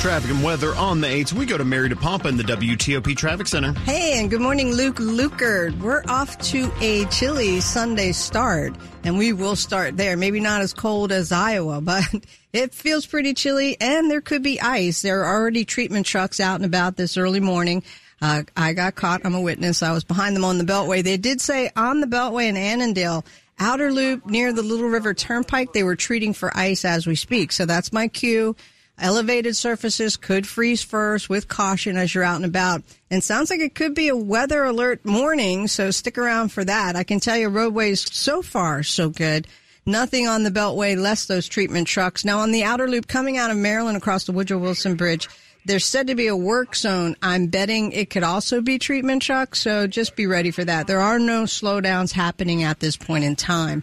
Traffic 0.00 0.30
and 0.30 0.44
weather 0.44 0.74
on 0.76 1.00
the 1.00 1.08
8th. 1.08 1.32
We 1.32 1.44
go 1.44 1.58
to 1.58 1.64
Mary 1.64 1.88
DePompa 1.88 2.26
in 2.26 2.36
the 2.36 2.44
WTOP 2.44 3.16
Traffic 3.16 3.48
Center. 3.48 3.72
Hey, 3.80 4.20
and 4.20 4.30
good 4.30 4.40
morning, 4.40 4.72
Luke 4.72 4.96
Lukert. 4.96 5.76
We're 5.80 6.04
off 6.08 6.38
to 6.50 6.70
a 6.80 7.04
chilly 7.06 7.60
Sunday 7.60 8.12
start, 8.12 8.74
and 9.02 9.18
we 9.18 9.32
will 9.32 9.56
start 9.56 9.96
there. 9.96 10.16
Maybe 10.16 10.38
not 10.40 10.60
as 10.60 10.72
cold 10.72 11.10
as 11.10 11.32
Iowa, 11.32 11.80
but 11.80 12.04
it 12.52 12.74
feels 12.74 13.06
pretty 13.06 13.34
chilly, 13.34 13.76
and 13.80 14.08
there 14.10 14.20
could 14.20 14.42
be 14.42 14.60
ice. 14.60 15.02
There 15.02 15.24
are 15.24 15.34
already 15.34 15.64
treatment 15.64 16.06
trucks 16.06 16.38
out 16.38 16.56
and 16.56 16.64
about 16.64 16.96
this 16.96 17.16
early 17.16 17.40
morning. 17.40 17.82
Uh, 18.24 18.42
I 18.56 18.72
got 18.72 18.94
caught. 18.94 19.20
I'm 19.26 19.34
a 19.34 19.40
witness. 19.42 19.82
I 19.82 19.92
was 19.92 20.02
behind 20.02 20.34
them 20.34 20.46
on 20.46 20.56
the 20.56 20.64
Beltway. 20.64 21.04
They 21.04 21.18
did 21.18 21.42
say 21.42 21.70
on 21.76 22.00
the 22.00 22.06
Beltway 22.06 22.48
in 22.48 22.56
Annandale, 22.56 23.22
outer 23.58 23.92
loop 23.92 24.24
near 24.24 24.50
the 24.50 24.62
Little 24.62 24.88
River 24.88 25.12
Turnpike, 25.12 25.74
they 25.74 25.82
were 25.82 25.94
treating 25.94 26.32
for 26.32 26.50
ice 26.56 26.86
as 26.86 27.06
we 27.06 27.16
speak. 27.16 27.52
So 27.52 27.66
that's 27.66 27.92
my 27.92 28.08
cue. 28.08 28.56
Elevated 28.98 29.56
surfaces 29.56 30.16
could 30.16 30.46
freeze 30.46 30.82
first 30.82 31.28
with 31.28 31.48
caution 31.48 31.98
as 31.98 32.14
you're 32.14 32.24
out 32.24 32.36
and 32.36 32.46
about. 32.46 32.82
And 33.10 33.22
sounds 33.22 33.50
like 33.50 33.60
it 33.60 33.74
could 33.74 33.94
be 33.94 34.08
a 34.08 34.16
weather 34.16 34.64
alert 34.64 35.04
morning, 35.04 35.68
so 35.68 35.90
stick 35.90 36.16
around 36.16 36.48
for 36.48 36.64
that. 36.64 36.96
I 36.96 37.04
can 37.04 37.20
tell 37.20 37.36
you 37.36 37.50
roadways 37.50 38.10
so 38.10 38.40
far 38.40 38.82
so 38.82 39.10
good. 39.10 39.46
Nothing 39.84 40.28
on 40.28 40.44
the 40.44 40.50
Beltway, 40.50 40.96
less 40.96 41.26
those 41.26 41.46
treatment 41.46 41.88
trucks. 41.88 42.24
Now 42.24 42.38
on 42.38 42.52
the 42.52 42.64
outer 42.64 42.88
loop 42.88 43.06
coming 43.06 43.36
out 43.36 43.50
of 43.50 43.58
Maryland 43.58 43.98
across 43.98 44.24
the 44.24 44.32
Woodrow 44.32 44.56
Wilson 44.56 44.94
Bridge, 44.94 45.28
there's 45.64 45.84
said 45.84 46.08
to 46.08 46.14
be 46.14 46.26
a 46.26 46.36
work 46.36 46.76
zone. 46.76 47.16
I'm 47.22 47.46
betting 47.46 47.92
it 47.92 48.10
could 48.10 48.22
also 48.22 48.60
be 48.60 48.78
treatment 48.78 49.22
trucks, 49.22 49.60
so 49.60 49.86
just 49.86 50.16
be 50.16 50.26
ready 50.26 50.50
for 50.50 50.64
that. 50.64 50.86
There 50.86 51.00
are 51.00 51.18
no 51.18 51.44
slowdowns 51.44 52.12
happening 52.12 52.62
at 52.62 52.80
this 52.80 52.96
point 52.96 53.24
in 53.24 53.36
time. 53.36 53.82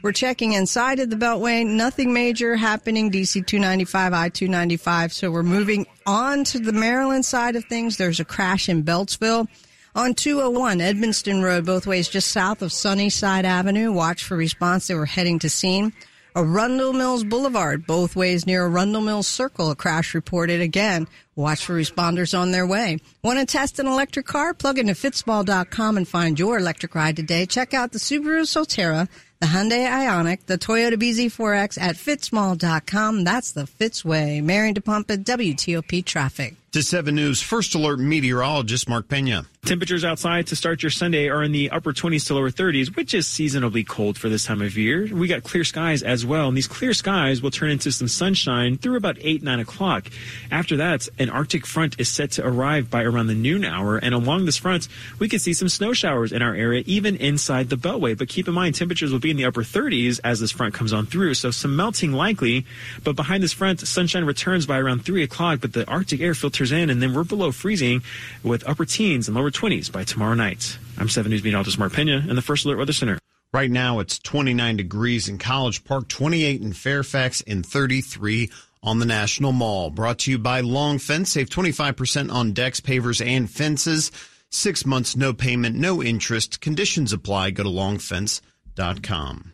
We're 0.00 0.12
checking 0.12 0.52
inside 0.52 1.00
of 1.00 1.10
the 1.10 1.16
Beltway. 1.16 1.66
Nothing 1.66 2.12
major 2.12 2.54
happening. 2.54 3.10
DC 3.10 3.44
295, 3.44 4.12
I 4.12 4.28
295. 4.28 5.12
So 5.12 5.30
we're 5.30 5.42
moving 5.42 5.86
on 6.06 6.44
to 6.44 6.60
the 6.60 6.72
Maryland 6.72 7.24
side 7.24 7.56
of 7.56 7.64
things. 7.64 7.96
There's 7.96 8.20
a 8.20 8.24
crash 8.24 8.68
in 8.68 8.84
Beltsville. 8.84 9.48
On 9.96 10.14
201, 10.14 10.78
Edmonston 10.78 11.42
Road, 11.42 11.66
both 11.66 11.84
ways 11.84 12.08
just 12.08 12.28
south 12.28 12.62
of 12.62 12.72
Sunnyside 12.72 13.44
Avenue. 13.44 13.90
Watch 13.90 14.22
for 14.22 14.36
response. 14.36 14.86
They 14.86 14.94
were 14.94 15.06
heading 15.06 15.40
to 15.40 15.50
scene. 15.50 15.92
Arundel 16.38 16.92
Mills 16.92 17.24
Boulevard, 17.24 17.84
both 17.84 18.14
ways 18.14 18.46
near 18.46 18.66
Arundel 18.66 19.00
Mills 19.00 19.26
Circle. 19.26 19.72
A 19.72 19.74
crash 19.74 20.14
reported 20.14 20.60
again. 20.60 21.08
Watch 21.34 21.64
for 21.64 21.74
responders 21.74 22.38
on 22.38 22.52
their 22.52 22.64
way. 22.64 22.98
Want 23.24 23.40
to 23.40 23.44
test 23.44 23.80
an 23.80 23.88
electric 23.88 24.26
car? 24.26 24.54
Plug 24.54 24.78
into 24.78 24.92
fitzmall.com 24.92 25.96
and 25.96 26.06
find 26.06 26.38
your 26.38 26.56
electric 26.56 26.94
ride 26.94 27.16
today. 27.16 27.44
Check 27.44 27.74
out 27.74 27.90
the 27.90 27.98
Subaru 27.98 28.42
Solterra, 28.42 29.08
the 29.40 29.48
Hyundai 29.48 29.88
Ioniq, 29.88 30.46
the 30.46 30.58
Toyota 30.58 30.94
BZ4X 30.94 31.76
at 31.80 31.96
fitzmall.com. 31.96 33.24
That's 33.24 33.50
the 33.50 33.66
Fitz 33.66 34.04
way. 34.04 34.40
Marion 34.40 34.76
DePompa, 34.76 35.24
WTOP 35.24 36.04
Traffic. 36.04 36.54
To 36.72 36.82
7 36.82 37.14
News 37.14 37.40
First 37.40 37.74
Alert 37.74 37.98
meteorologist 37.98 38.90
Mark 38.90 39.08
Pena. 39.08 39.46
Temperatures 39.64 40.04
outside 40.04 40.46
to 40.46 40.56
start 40.56 40.82
your 40.82 40.90
Sunday 40.90 41.28
are 41.28 41.42
in 41.42 41.52
the 41.52 41.70
upper 41.70 41.92
20s 41.92 42.26
to 42.26 42.34
lower 42.34 42.50
30s, 42.50 42.94
which 42.94 43.12
is 43.12 43.26
seasonably 43.26 43.84
cold 43.84 44.16
for 44.16 44.28
this 44.28 44.44
time 44.44 44.62
of 44.62 44.78
year. 44.78 45.08
We 45.12 45.28
got 45.28 45.42
clear 45.42 45.64
skies 45.64 46.02
as 46.02 46.24
well, 46.24 46.48
and 46.48 46.56
these 46.56 46.68
clear 46.68 46.94
skies 46.94 47.42
will 47.42 47.50
turn 47.50 47.70
into 47.70 47.90
some 47.90 48.08
sunshine 48.08 48.78
through 48.78 48.96
about 48.96 49.16
8, 49.20 49.42
9 49.42 49.60
o'clock. 49.60 50.08
After 50.50 50.76
that, 50.76 51.08
an 51.18 51.28
Arctic 51.28 51.66
front 51.66 51.98
is 51.98 52.08
set 52.08 52.32
to 52.32 52.46
arrive 52.46 52.90
by 52.90 53.02
around 53.02 53.26
the 53.26 53.34
noon 53.34 53.64
hour, 53.64 53.96
and 53.96 54.14
along 54.14 54.44
this 54.44 54.56
front, 54.56 54.88
we 55.18 55.28
could 55.28 55.40
see 55.40 55.52
some 55.52 55.68
snow 55.68 55.92
showers 55.92 56.32
in 56.32 56.40
our 56.40 56.54
area, 56.54 56.82
even 56.86 57.16
inside 57.16 57.68
the 57.68 57.76
Beltway. 57.76 58.16
But 58.16 58.28
keep 58.28 58.48
in 58.48 58.54
mind, 58.54 58.74
temperatures 58.74 59.10
will 59.10 59.18
be 59.18 59.30
in 59.30 59.36
the 59.36 59.44
upper 59.44 59.62
30s 59.62 60.20
as 60.22 60.40
this 60.40 60.52
front 60.52 60.72
comes 60.72 60.92
on 60.92 61.06
through, 61.06 61.34
so 61.34 61.50
some 61.50 61.76
melting 61.76 62.12
likely. 62.12 62.64
But 63.04 63.16
behind 63.16 63.42
this 63.42 63.52
front, 63.52 63.80
sunshine 63.80 64.24
returns 64.24 64.64
by 64.64 64.78
around 64.78 65.04
3 65.04 65.22
o'clock, 65.22 65.60
but 65.60 65.72
the 65.72 65.86
Arctic 65.88 66.20
air 66.20 66.34
filters 66.34 66.67
in, 66.72 66.90
and 66.90 67.00
then 67.02 67.14
we're 67.14 67.24
below 67.24 67.52
freezing 67.52 68.02
with 68.42 68.68
upper 68.68 68.84
teens 68.84 69.28
and 69.28 69.36
lower 69.36 69.50
20s 69.50 69.90
by 69.90 70.04
tomorrow 70.04 70.34
night. 70.34 70.78
I'm 70.96 71.08
7 71.08 71.30
News 71.30 71.42
meteorologist 71.42 71.78
Mark 71.78 71.92
Pena 71.92 72.24
in 72.28 72.36
the 72.36 72.42
First 72.42 72.64
Alert 72.64 72.78
Weather 72.78 72.92
Center. 72.92 73.18
Right 73.52 73.70
now, 73.70 73.98
it's 73.98 74.18
29 74.18 74.76
degrees 74.76 75.28
in 75.28 75.38
College 75.38 75.84
Park, 75.84 76.08
28 76.08 76.60
in 76.60 76.72
Fairfax, 76.74 77.42
and 77.46 77.64
33 77.64 78.50
on 78.82 78.98
the 78.98 79.06
National 79.06 79.52
Mall. 79.52 79.90
Brought 79.90 80.18
to 80.20 80.30
you 80.30 80.38
by 80.38 80.60
Long 80.60 80.98
Fence. 80.98 81.32
Save 81.32 81.48
25% 81.48 82.30
on 82.32 82.52
decks, 82.52 82.80
pavers, 82.80 83.24
and 83.24 83.50
fences. 83.50 84.12
Six 84.50 84.84
months, 84.86 85.16
no 85.16 85.32
payment, 85.32 85.76
no 85.76 86.02
interest. 86.02 86.60
Conditions 86.60 87.12
apply. 87.12 87.50
Go 87.52 87.62
to 87.62 87.68
longfence.com. 87.68 89.52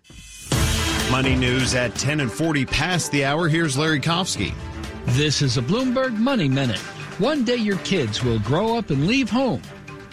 Money 1.10 1.36
news 1.36 1.74
at 1.74 1.94
10 1.94 2.20
and 2.20 2.32
40 2.32 2.66
past 2.66 3.12
the 3.12 3.24
hour. 3.24 3.48
Here's 3.48 3.76
Larry 3.76 4.00
Kofsky. 4.00 4.52
This 5.06 5.42
is 5.42 5.56
a 5.56 5.62
Bloomberg 5.62 6.16
Money 6.16 6.48
Minute. 6.48 6.80
One 7.18 7.44
day 7.44 7.54
your 7.54 7.78
kids 7.78 8.24
will 8.24 8.40
grow 8.40 8.76
up 8.76 8.90
and 8.90 9.06
leave 9.06 9.30
home. 9.30 9.62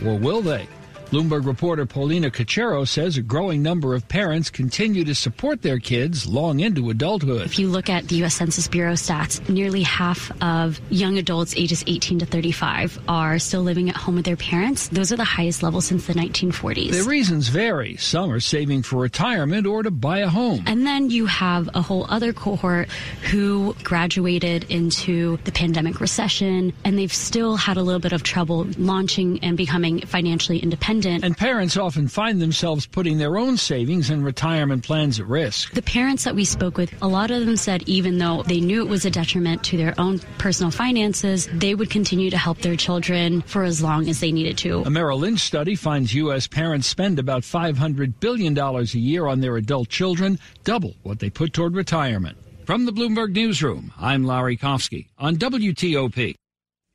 Or 0.05 0.15
will 0.19 0.41
they? 0.41 0.67
Bloomberg 1.11 1.45
reporter 1.45 1.85
Paulina 1.85 2.31
Cachero 2.31 2.87
says 2.87 3.17
a 3.17 3.21
growing 3.21 3.61
number 3.61 3.93
of 3.95 4.07
parents 4.07 4.49
continue 4.49 5.03
to 5.03 5.13
support 5.13 5.61
their 5.61 5.77
kids 5.77 6.25
long 6.25 6.61
into 6.61 6.89
adulthood. 6.89 7.41
If 7.41 7.59
you 7.59 7.67
look 7.67 7.89
at 7.89 8.07
the 8.07 8.15
U.S. 8.19 8.35
Census 8.35 8.69
Bureau 8.69 8.93
stats, 8.93 9.45
nearly 9.49 9.83
half 9.83 10.31
of 10.41 10.79
young 10.89 11.17
adults 11.17 11.53
ages 11.57 11.83
18 11.85 12.19
to 12.19 12.25
35 12.25 12.97
are 13.09 13.39
still 13.39 13.61
living 13.61 13.89
at 13.89 13.97
home 13.97 14.15
with 14.15 14.23
their 14.23 14.37
parents. 14.37 14.87
Those 14.87 15.11
are 15.11 15.17
the 15.17 15.25
highest 15.25 15.61
levels 15.63 15.83
since 15.83 16.07
the 16.07 16.13
1940s. 16.13 16.93
The 16.93 17.09
reasons 17.09 17.49
vary. 17.49 17.97
Some 17.97 18.31
are 18.31 18.39
saving 18.39 18.83
for 18.83 19.01
retirement 19.01 19.67
or 19.67 19.83
to 19.83 19.91
buy 19.91 20.19
a 20.19 20.29
home. 20.29 20.63
And 20.65 20.87
then 20.87 21.09
you 21.09 21.25
have 21.25 21.69
a 21.73 21.81
whole 21.81 22.05
other 22.07 22.31
cohort 22.31 22.87
who 23.29 23.75
graduated 23.83 24.63
into 24.71 25.39
the 25.43 25.51
pandemic 25.51 25.99
recession 25.99 26.71
and 26.85 26.97
they've 26.97 27.13
still 27.13 27.57
had 27.57 27.75
a 27.75 27.83
little 27.83 27.99
bit 27.99 28.13
of 28.13 28.23
trouble 28.23 28.65
launching 28.77 29.43
and 29.43 29.57
becoming 29.57 29.99
financially 30.05 30.59
independent. 30.59 31.00
And 31.05 31.37
parents 31.37 31.77
often 31.77 32.07
find 32.07 32.41
themselves 32.41 32.85
putting 32.85 33.17
their 33.17 33.37
own 33.37 33.57
savings 33.57 34.09
and 34.09 34.23
retirement 34.23 34.83
plans 34.83 35.19
at 35.19 35.27
risk. 35.27 35.73
The 35.73 35.81
parents 35.81 36.23
that 36.23 36.35
we 36.35 36.45
spoke 36.45 36.77
with, 36.77 36.93
a 37.01 37.07
lot 37.07 37.31
of 37.31 37.45
them 37.45 37.57
said 37.57 37.83
even 37.87 38.17
though 38.17 38.43
they 38.43 38.59
knew 38.59 38.81
it 38.81 38.89
was 38.89 39.05
a 39.05 39.11
detriment 39.11 39.63
to 39.65 39.77
their 39.77 39.93
own 39.99 40.19
personal 40.37 40.71
finances, 40.71 41.47
they 41.53 41.75
would 41.75 41.89
continue 41.89 42.29
to 42.29 42.37
help 42.37 42.59
their 42.59 42.75
children 42.75 43.41
for 43.41 43.63
as 43.63 43.81
long 43.81 44.07
as 44.09 44.19
they 44.19 44.31
needed 44.31 44.57
to. 44.59 44.81
A 44.81 44.89
Merrill 44.89 45.19
Lynch 45.19 45.39
study 45.39 45.75
finds 45.75 46.13
U.S. 46.13 46.47
parents 46.47 46.87
spend 46.87 47.19
about 47.19 47.43
$500 47.43 48.19
billion 48.19 48.57
a 48.57 48.81
year 48.83 49.27
on 49.27 49.39
their 49.39 49.57
adult 49.57 49.89
children, 49.89 50.39
double 50.63 50.95
what 51.03 51.19
they 51.19 51.29
put 51.29 51.53
toward 51.53 51.75
retirement. 51.75 52.37
From 52.65 52.85
the 52.85 52.91
Bloomberg 52.91 53.33
Newsroom, 53.33 53.91
I'm 53.99 54.23
Larry 54.23 54.57
Kofsky 54.57 55.07
on 55.17 55.37
WTOP. 55.37 56.35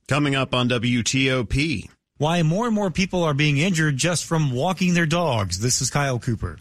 Coming 0.08 0.36
up 0.36 0.54
on 0.54 0.68
WTOP. 0.68 1.88
Why 2.18 2.42
more 2.42 2.64
and 2.64 2.74
more 2.74 2.90
people 2.90 3.24
are 3.24 3.34
being 3.34 3.58
injured 3.58 3.98
just 3.98 4.24
from 4.24 4.50
walking 4.50 4.94
their 4.94 5.04
dogs. 5.04 5.58
This 5.58 5.82
is 5.82 5.90
Kyle 5.90 6.18
Cooper. 6.18 6.58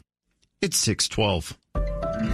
It's 0.61 0.75
612. 0.77 1.57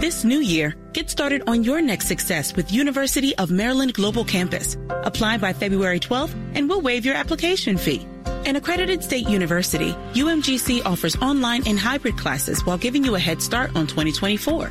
This 0.00 0.24
new 0.24 0.40
year, 0.40 0.74
get 0.92 1.08
started 1.08 1.44
on 1.46 1.62
your 1.62 1.80
next 1.80 2.08
success 2.08 2.56
with 2.56 2.72
University 2.72 3.36
of 3.38 3.48
Maryland 3.48 3.94
Global 3.94 4.24
Campus. 4.24 4.76
Apply 4.88 5.38
by 5.38 5.52
February 5.52 6.00
12th 6.00 6.34
and 6.56 6.68
we'll 6.68 6.80
waive 6.80 7.04
your 7.04 7.14
application 7.14 7.76
fee. 7.76 8.04
An 8.44 8.56
accredited 8.56 9.04
state 9.04 9.28
university, 9.28 9.92
UMGC 10.14 10.84
offers 10.84 11.14
online 11.18 11.64
and 11.68 11.78
hybrid 11.78 12.18
classes 12.18 12.66
while 12.66 12.78
giving 12.78 13.04
you 13.04 13.14
a 13.14 13.20
head 13.20 13.40
start 13.40 13.76
on 13.76 13.86
2024. 13.86 14.68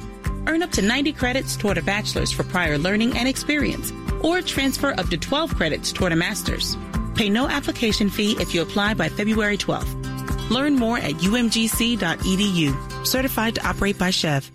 Earn 0.48 0.62
up 0.62 0.72
to 0.72 0.82
90 0.82 1.14
credits 1.14 1.56
toward 1.56 1.78
a 1.78 1.82
bachelor's 1.82 2.34
for 2.34 2.44
prior 2.44 2.78
learning 2.78 3.16
and 3.16 3.30
experience, 3.30 3.94
or 4.22 4.42
transfer 4.42 4.92
up 5.00 5.08
to 5.08 5.18
12 5.18 5.56
credits 5.56 5.94
toward 5.94 6.12
a 6.12 6.18
master's. 6.18 6.76
Pay 7.16 7.30
no 7.30 7.48
application 7.50 8.10
fee 8.10 8.38
if 8.40 8.54
you 8.54 8.62
apply 8.62 8.94
by 8.94 9.10
February 9.10 9.58
12th. 9.58 10.50
Learn 10.50 10.76
more 10.76 10.98
at 10.98 11.14
umgc.edu. 11.14 13.08
Certified 13.08 13.56
to 13.56 13.68
operate 13.68 13.98
by 13.98 14.10
SCHEV. 14.10 14.50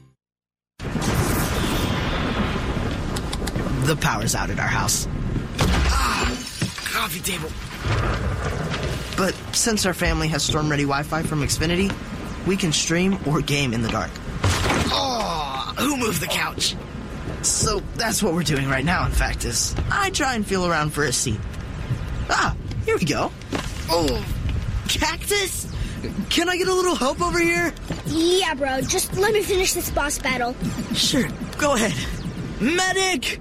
The 3.86 3.96
power's 3.96 4.34
out 4.34 4.50
at 4.50 4.58
our 4.58 4.66
house. 4.66 5.06
Ah, 5.60 6.26
coffee 6.92 7.20
table. 7.20 7.50
But 9.16 9.34
since 9.54 9.86
our 9.86 9.94
family 9.94 10.28
has 10.28 10.42
storm 10.42 10.68
ready 10.68 10.82
Wi 10.82 11.02
Fi 11.04 11.22
from 11.22 11.40
Xfinity, 11.40 11.94
we 12.46 12.56
can 12.56 12.72
stream 12.72 13.18
or 13.26 13.40
game 13.40 13.72
in 13.72 13.82
the 13.82 13.88
dark. 13.88 14.10
Oh, 14.92 15.72
who 15.78 15.96
moved 15.96 16.20
the 16.20 16.26
couch? 16.26 16.76
So 17.42 17.80
that's 17.94 18.22
what 18.22 18.34
we're 18.34 18.42
doing 18.42 18.68
right 18.68 18.84
now, 18.84 19.06
in 19.06 19.12
fact, 19.12 19.44
is 19.44 19.75
I 19.90 20.10
try 20.10 20.34
and 20.34 20.46
feel 20.46 20.66
around 20.66 20.90
for 20.90 21.04
a 21.04 21.12
seat. 21.12 21.38
Ah, 22.30 22.54
here 22.85 22.97
we 22.99 23.04
go. 23.04 23.30
Oh, 23.88 24.25
cactus? 24.88 25.66
Can 26.30 26.49
I 26.49 26.56
get 26.56 26.68
a 26.68 26.75
little 26.75 26.95
help 26.95 27.21
over 27.21 27.38
here? 27.38 27.73
Yeah, 28.06 28.54
bro. 28.54 28.80
Just 28.80 29.16
let 29.16 29.33
me 29.33 29.42
finish 29.42 29.73
this 29.73 29.90
boss 29.90 30.18
battle. 30.18 30.54
Sure, 30.95 31.28
go 31.59 31.75
ahead. 31.75 31.95
Medic! 32.61 33.40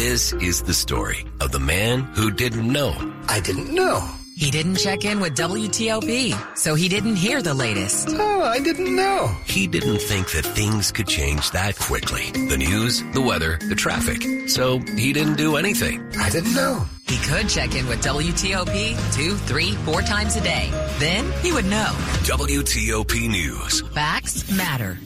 This 0.00 0.32
is 0.32 0.62
the 0.62 0.72
story 0.72 1.26
of 1.42 1.52
the 1.52 1.60
man 1.60 2.00
who 2.14 2.30
didn't 2.30 2.66
know. 2.66 2.94
I 3.28 3.38
didn't 3.38 3.68
know. 3.68 4.00
He 4.34 4.50
didn't 4.50 4.76
check 4.76 5.04
in 5.04 5.20
with 5.20 5.36
WTOP, 5.36 6.56
so 6.56 6.74
he 6.74 6.88
didn't 6.88 7.16
hear 7.16 7.42
the 7.42 7.52
latest. 7.52 8.08
Oh, 8.10 8.42
I 8.42 8.60
didn't 8.60 8.96
know. 8.96 9.30
He 9.44 9.66
didn't 9.66 9.98
think 9.98 10.30
that 10.30 10.46
things 10.46 10.90
could 10.90 11.06
change 11.06 11.50
that 11.50 11.78
quickly. 11.78 12.30
The 12.30 12.56
news, 12.56 13.02
the 13.12 13.20
weather, 13.20 13.58
the 13.68 13.74
traffic. 13.74 14.22
So 14.48 14.78
he 14.78 15.12
didn't 15.12 15.36
do 15.36 15.56
anything. 15.56 16.02
I 16.16 16.30
didn't 16.30 16.54
know. 16.54 16.86
He 17.06 17.18
could 17.18 17.50
check 17.50 17.74
in 17.74 17.86
with 17.86 18.02
WTOP 18.02 19.14
two, 19.14 19.36
three, 19.36 19.72
four 19.84 20.00
times 20.00 20.34
a 20.34 20.40
day. 20.40 20.70
Then 20.98 21.30
he 21.42 21.52
would 21.52 21.66
know. 21.66 21.92
WTOP 22.24 23.28
News. 23.28 23.82
Facts 23.92 24.50
matter. 24.50 24.98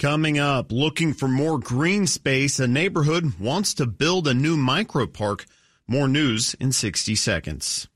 Coming 0.00 0.38
up, 0.38 0.72
looking 0.72 1.12
for 1.12 1.28
more 1.28 1.58
green 1.58 2.06
space, 2.06 2.58
a 2.58 2.66
neighborhood 2.66 3.38
wants 3.38 3.74
to 3.74 3.86
build 3.86 4.26
a 4.26 4.32
new 4.32 4.56
micro 4.56 5.06
park. 5.06 5.44
More 5.86 6.08
news 6.08 6.54
in 6.54 6.72
60 6.72 7.14
seconds. 7.16 7.86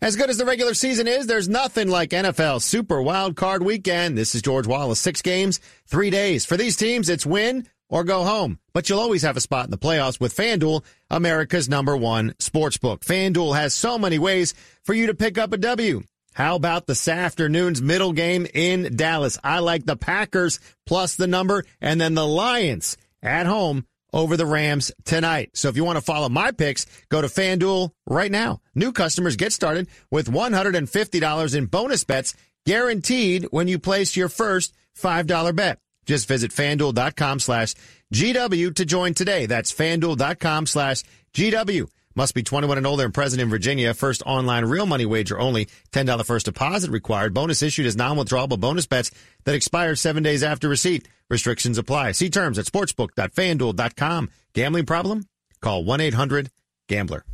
As 0.00 0.14
good 0.14 0.30
as 0.30 0.38
the 0.38 0.44
regular 0.44 0.74
season 0.74 1.08
is, 1.08 1.26
there's 1.26 1.48
nothing 1.48 1.88
like 1.88 2.10
NFL 2.10 2.62
Super 2.62 3.02
Wild 3.02 3.34
Card 3.34 3.64
Weekend. 3.64 4.16
This 4.16 4.36
is 4.36 4.42
George 4.42 4.68
Wallace. 4.68 5.00
Six 5.00 5.22
games, 5.22 5.58
three 5.86 6.08
days. 6.08 6.46
For 6.46 6.56
these 6.56 6.76
teams, 6.76 7.08
it's 7.08 7.26
win 7.26 7.66
or 7.88 8.04
go 8.04 8.22
home. 8.22 8.60
But 8.72 8.88
you'll 8.88 9.00
always 9.00 9.22
have 9.22 9.36
a 9.36 9.40
spot 9.40 9.64
in 9.64 9.72
the 9.72 9.76
playoffs 9.76 10.20
with 10.20 10.36
FanDuel, 10.36 10.84
America's 11.10 11.68
number 11.68 11.96
one 11.96 12.32
sports 12.38 12.78
book. 12.78 13.04
FanDuel 13.04 13.56
has 13.56 13.74
so 13.74 13.98
many 13.98 14.20
ways 14.20 14.54
for 14.84 14.94
you 14.94 15.08
to 15.08 15.14
pick 15.14 15.36
up 15.36 15.52
a 15.52 15.56
W. 15.56 16.04
How 16.34 16.56
about 16.56 16.86
this 16.86 17.08
afternoon's 17.08 17.82
middle 17.82 18.12
game 18.12 18.46
in 18.52 18.96
Dallas? 18.96 19.38
I 19.42 19.58
like 19.58 19.84
the 19.84 19.96
Packers 19.96 20.60
plus 20.86 21.16
the 21.16 21.26
number 21.26 21.64
and 21.80 22.00
then 22.00 22.14
the 22.14 22.26
Lions 22.26 22.96
at 23.22 23.46
home 23.46 23.84
over 24.12 24.36
the 24.36 24.46
Rams 24.46 24.92
tonight. 25.04 25.50
So 25.54 25.68
if 25.68 25.76
you 25.76 25.84
want 25.84 25.98
to 25.98 26.04
follow 26.04 26.28
my 26.28 26.50
picks, 26.52 26.86
go 27.08 27.20
to 27.20 27.28
FanDuel 27.28 27.90
right 28.06 28.30
now. 28.30 28.60
New 28.74 28.92
customers 28.92 29.36
get 29.36 29.52
started 29.52 29.88
with 30.10 30.30
$150 30.30 31.54
in 31.56 31.66
bonus 31.66 32.04
bets 32.04 32.34
guaranteed 32.66 33.48
when 33.50 33.68
you 33.68 33.78
place 33.78 34.16
your 34.16 34.28
first 34.28 34.74
$5 34.98 35.54
bet. 35.54 35.78
Just 36.06 36.28
visit 36.28 36.50
fanduel.com 36.50 37.40
slash 37.40 37.74
GW 38.12 38.74
to 38.74 38.84
join 38.84 39.14
today. 39.14 39.46
That's 39.46 39.72
fanduel.com 39.72 40.66
slash 40.66 41.02
GW. 41.34 41.88
Must 42.16 42.34
be 42.34 42.42
21 42.42 42.78
and 42.78 42.86
older 42.86 43.04
and 43.04 43.14
present 43.14 43.40
in 43.40 43.48
Virginia. 43.50 43.94
First 43.94 44.22
online 44.26 44.64
real 44.64 44.86
money 44.86 45.06
wager 45.06 45.38
only. 45.38 45.68
$10 45.92 46.24
first 46.24 46.46
deposit 46.46 46.90
required. 46.90 47.32
Bonus 47.32 47.62
issued 47.62 47.86
as 47.86 47.96
non-withdrawable 47.96 48.58
bonus 48.58 48.86
bets 48.86 49.10
that 49.44 49.54
expire 49.54 49.94
seven 49.94 50.22
days 50.22 50.42
after 50.42 50.68
receipt. 50.68 51.08
Restrictions 51.28 51.78
apply. 51.78 52.12
See 52.12 52.28
terms 52.28 52.58
at 52.58 52.66
sportsbook.fanduel.com. 52.66 54.30
Gambling 54.54 54.86
problem? 54.86 55.24
Call 55.60 55.84
1-800-GAMBLER. 55.84 57.24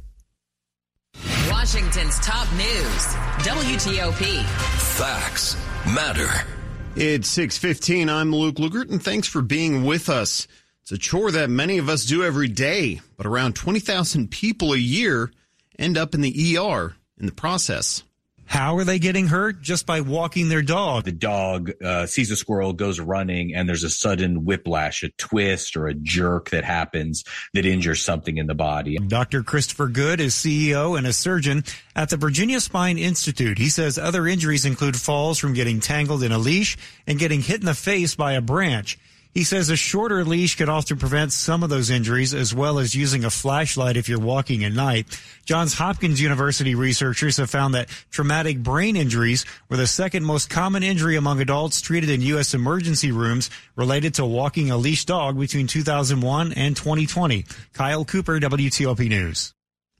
Washington's 1.50 2.20
top 2.20 2.50
news. 2.52 3.06
WTOP. 3.46 4.44
Facts 4.44 5.56
matter. 5.86 6.28
It's 6.96 7.28
615. 7.28 8.08
I'm 8.08 8.34
Luke 8.34 8.56
Lukert, 8.56 8.90
and 8.90 9.02
thanks 9.02 9.26
for 9.26 9.42
being 9.42 9.84
with 9.84 10.08
us. 10.08 10.46
It's 10.86 10.92
a 10.92 10.98
chore 10.98 11.32
that 11.32 11.50
many 11.50 11.78
of 11.78 11.88
us 11.88 12.04
do 12.04 12.22
every 12.22 12.46
day, 12.46 13.00
but 13.16 13.26
around 13.26 13.56
20,000 13.56 14.30
people 14.30 14.72
a 14.72 14.76
year 14.76 15.32
end 15.76 15.98
up 15.98 16.14
in 16.14 16.20
the 16.20 16.56
ER 16.56 16.94
in 17.18 17.26
the 17.26 17.32
process. 17.32 18.04
How 18.44 18.76
are 18.76 18.84
they 18.84 19.00
getting 19.00 19.26
hurt? 19.26 19.60
Just 19.60 19.84
by 19.84 20.00
walking 20.02 20.48
their 20.48 20.62
dog. 20.62 21.02
The 21.02 21.10
dog 21.10 21.72
uh, 21.82 22.06
sees 22.06 22.30
a 22.30 22.36
squirrel, 22.36 22.72
goes 22.72 23.00
running, 23.00 23.52
and 23.52 23.68
there's 23.68 23.82
a 23.82 23.90
sudden 23.90 24.44
whiplash, 24.44 25.02
a 25.02 25.08
twist 25.18 25.76
or 25.76 25.88
a 25.88 25.94
jerk 25.94 26.50
that 26.50 26.62
happens 26.62 27.24
that 27.52 27.66
injures 27.66 28.04
something 28.04 28.36
in 28.36 28.46
the 28.46 28.54
body. 28.54 28.96
Dr. 28.96 29.42
Christopher 29.42 29.88
Good 29.88 30.20
is 30.20 30.34
CEO 30.34 30.96
and 30.96 31.04
a 31.04 31.12
surgeon 31.12 31.64
at 31.96 32.10
the 32.10 32.16
Virginia 32.16 32.60
Spine 32.60 32.96
Institute. 32.96 33.58
He 33.58 33.70
says 33.70 33.98
other 33.98 34.28
injuries 34.28 34.64
include 34.64 34.94
falls 34.94 35.40
from 35.40 35.52
getting 35.52 35.80
tangled 35.80 36.22
in 36.22 36.30
a 36.30 36.38
leash 36.38 36.76
and 37.08 37.18
getting 37.18 37.42
hit 37.42 37.58
in 37.58 37.66
the 37.66 37.74
face 37.74 38.14
by 38.14 38.34
a 38.34 38.40
branch. 38.40 39.00
He 39.36 39.44
says 39.44 39.68
a 39.68 39.76
shorter 39.76 40.24
leash 40.24 40.56
could 40.56 40.70
also 40.70 40.94
prevent 40.94 41.30
some 41.30 41.62
of 41.62 41.68
those 41.68 41.90
injuries 41.90 42.32
as 42.32 42.54
well 42.54 42.78
as 42.78 42.94
using 42.94 43.22
a 43.22 43.28
flashlight 43.28 43.98
if 43.98 44.08
you're 44.08 44.18
walking 44.18 44.64
at 44.64 44.72
night. 44.72 45.20
Johns 45.44 45.74
Hopkins 45.74 46.22
University 46.22 46.74
researchers 46.74 47.36
have 47.36 47.50
found 47.50 47.74
that 47.74 47.90
traumatic 48.10 48.62
brain 48.62 48.96
injuries 48.96 49.44
were 49.68 49.76
the 49.76 49.86
second 49.86 50.24
most 50.24 50.48
common 50.48 50.82
injury 50.82 51.16
among 51.16 51.42
adults 51.42 51.82
treated 51.82 52.08
in 52.08 52.22
U.S. 52.22 52.54
emergency 52.54 53.12
rooms 53.12 53.50
related 53.74 54.14
to 54.14 54.24
walking 54.24 54.70
a 54.70 54.78
leash 54.78 55.04
dog 55.04 55.38
between 55.38 55.66
2001 55.66 56.54
and 56.54 56.74
2020. 56.74 57.44
Kyle 57.74 58.06
Cooper, 58.06 58.40
WTOP 58.40 59.06
News. 59.06 59.52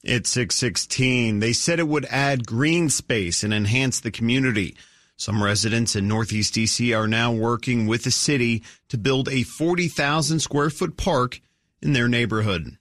It's 0.03 0.31
616. 0.31 1.40
They 1.40 1.53
said 1.53 1.79
it 1.79 1.87
would 1.87 2.07
add 2.07 2.46
green 2.46 2.88
space 2.88 3.42
and 3.42 3.53
enhance 3.53 4.01
the 4.01 4.11
community. 4.11 4.77
Some 5.18 5.42
residents 5.42 5.96
in 5.96 6.09
Northeast 6.09 6.55
DC 6.55 6.96
are 6.96 7.09
now 7.09 7.33
working 7.33 7.87
with 7.87 8.05
the 8.05 8.11
city 8.11 8.62
to 8.88 8.98
build 8.98 9.31
a 9.31 9.44
40,000 9.44 10.40
square 10.40 10.68
foot 10.68 10.98
park 10.98 11.40
in 11.81 11.94
their 11.94 12.07
neighborhood. 12.07 12.76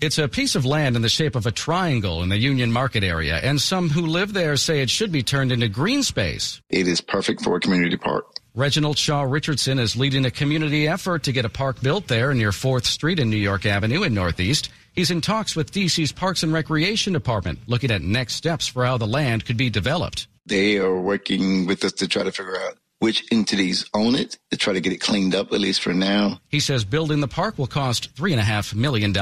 It's 0.00 0.18
a 0.18 0.28
piece 0.28 0.54
of 0.54 0.64
land 0.64 0.96
in 0.96 1.02
the 1.02 1.08
shape 1.08 1.36
of 1.36 1.46
a 1.46 1.52
triangle 1.52 2.22
in 2.22 2.28
the 2.28 2.38
Union 2.38 2.72
Market 2.72 3.04
area, 3.04 3.36
and 3.36 3.60
some 3.60 3.90
who 3.90 4.06
live 4.06 4.32
there 4.32 4.56
say 4.56 4.80
it 4.80 4.90
should 4.90 5.12
be 5.12 5.22
turned 5.22 5.52
into 5.52 5.68
green 5.68 6.02
space. 6.02 6.60
It 6.70 6.86
is 6.86 7.00
perfect 7.00 7.42
for 7.42 7.56
a 7.56 7.60
community 7.60 7.96
park. 7.96 8.26
Reginald 8.54 8.98
Shaw 8.98 9.22
Richardson 9.22 9.78
is 9.78 9.96
leading 9.96 10.24
a 10.24 10.30
community 10.30 10.86
effort 10.86 11.22
to 11.24 11.32
get 11.32 11.44
a 11.44 11.48
park 11.48 11.80
built 11.80 12.06
there 12.06 12.32
near 12.34 12.50
4th 12.50 12.84
Street 12.84 13.18
and 13.18 13.30
New 13.30 13.36
York 13.36 13.66
Avenue 13.66 14.02
in 14.02 14.14
Northeast. 14.14 14.70
He's 14.92 15.10
in 15.10 15.20
talks 15.20 15.56
with 15.56 15.72
DC's 15.72 16.12
Parks 16.12 16.42
and 16.42 16.52
Recreation 16.52 17.12
Department, 17.12 17.60
looking 17.66 17.90
at 17.90 18.02
next 18.02 18.34
steps 18.34 18.68
for 18.68 18.84
how 18.84 18.98
the 18.98 19.06
land 19.06 19.46
could 19.46 19.56
be 19.56 19.70
developed. 19.70 20.26
They 20.46 20.78
are 20.78 21.00
working 21.00 21.66
with 21.66 21.84
us 21.84 21.92
to 21.94 22.08
try 22.08 22.24
to 22.24 22.32
figure 22.32 22.56
out 22.56 22.78
which 23.02 23.24
entities 23.32 23.84
own 23.94 24.14
it 24.14 24.38
to 24.52 24.56
try 24.56 24.72
to 24.72 24.80
get 24.80 24.92
it 24.92 25.00
cleaned 25.00 25.34
up, 25.34 25.52
at 25.52 25.58
least 25.58 25.82
for 25.82 25.92
now. 25.92 26.38
He 26.48 26.60
says 26.60 26.84
building 26.84 27.18
the 27.18 27.26
park 27.26 27.58
will 27.58 27.66
cost 27.66 28.14
$3.5 28.14 28.76
million. 28.76 29.12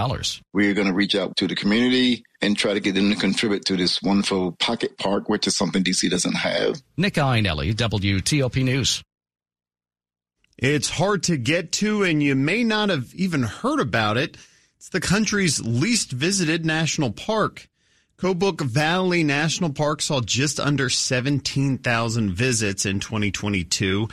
We're 0.53 0.75
going 0.75 0.87
to 0.87 0.93
reach 0.93 1.15
out 1.15 1.35
to 1.39 1.47
the 1.47 1.55
community 1.55 2.23
and 2.43 2.59
try 2.59 2.75
to 2.75 2.81
get 2.81 2.95
them 2.95 3.09
to 3.11 3.17
contribute 3.17 3.65
to 3.67 3.79
this 3.79 4.03
wonderful 4.03 4.53
pocket 4.53 4.99
park, 4.99 5.31
which 5.31 5.47
is 5.47 5.57
something 5.57 5.83
DC 5.83 6.11
doesn't 6.11 6.35
have. 6.35 6.83
Nick 6.99 7.15
Iannelli, 7.15 7.75
WTOP 7.75 8.63
News. 8.63 9.03
It's 10.59 10.91
hard 10.91 11.23
to 11.23 11.39
get 11.39 11.73
to, 11.73 12.03
and 12.03 12.23
you 12.23 12.35
may 12.35 12.65
not 12.65 12.91
have 12.91 13.15
even 13.15 13.45
heard 13.45 13.81
about 13.81 14.19
it. 14.19 14.37
It's 14.77 14.91
the 14.91 15.01
country's 15.01 15.59
least 15.59 16.13
visited 16.13 16.67
national 16.67 17.13
park. 17.13 17.70
Kobuk 18.21 18.61
Valley 18.61 19.25
National 19.25 19.73
Park 19.73 20.03
saw 20.03 20.21
just 20.21 20.61
under 20.61 20.91
17,000 20.91 22.31
visits 22.31 22.85
in 22.85 23.01
2022. 23.01 24.09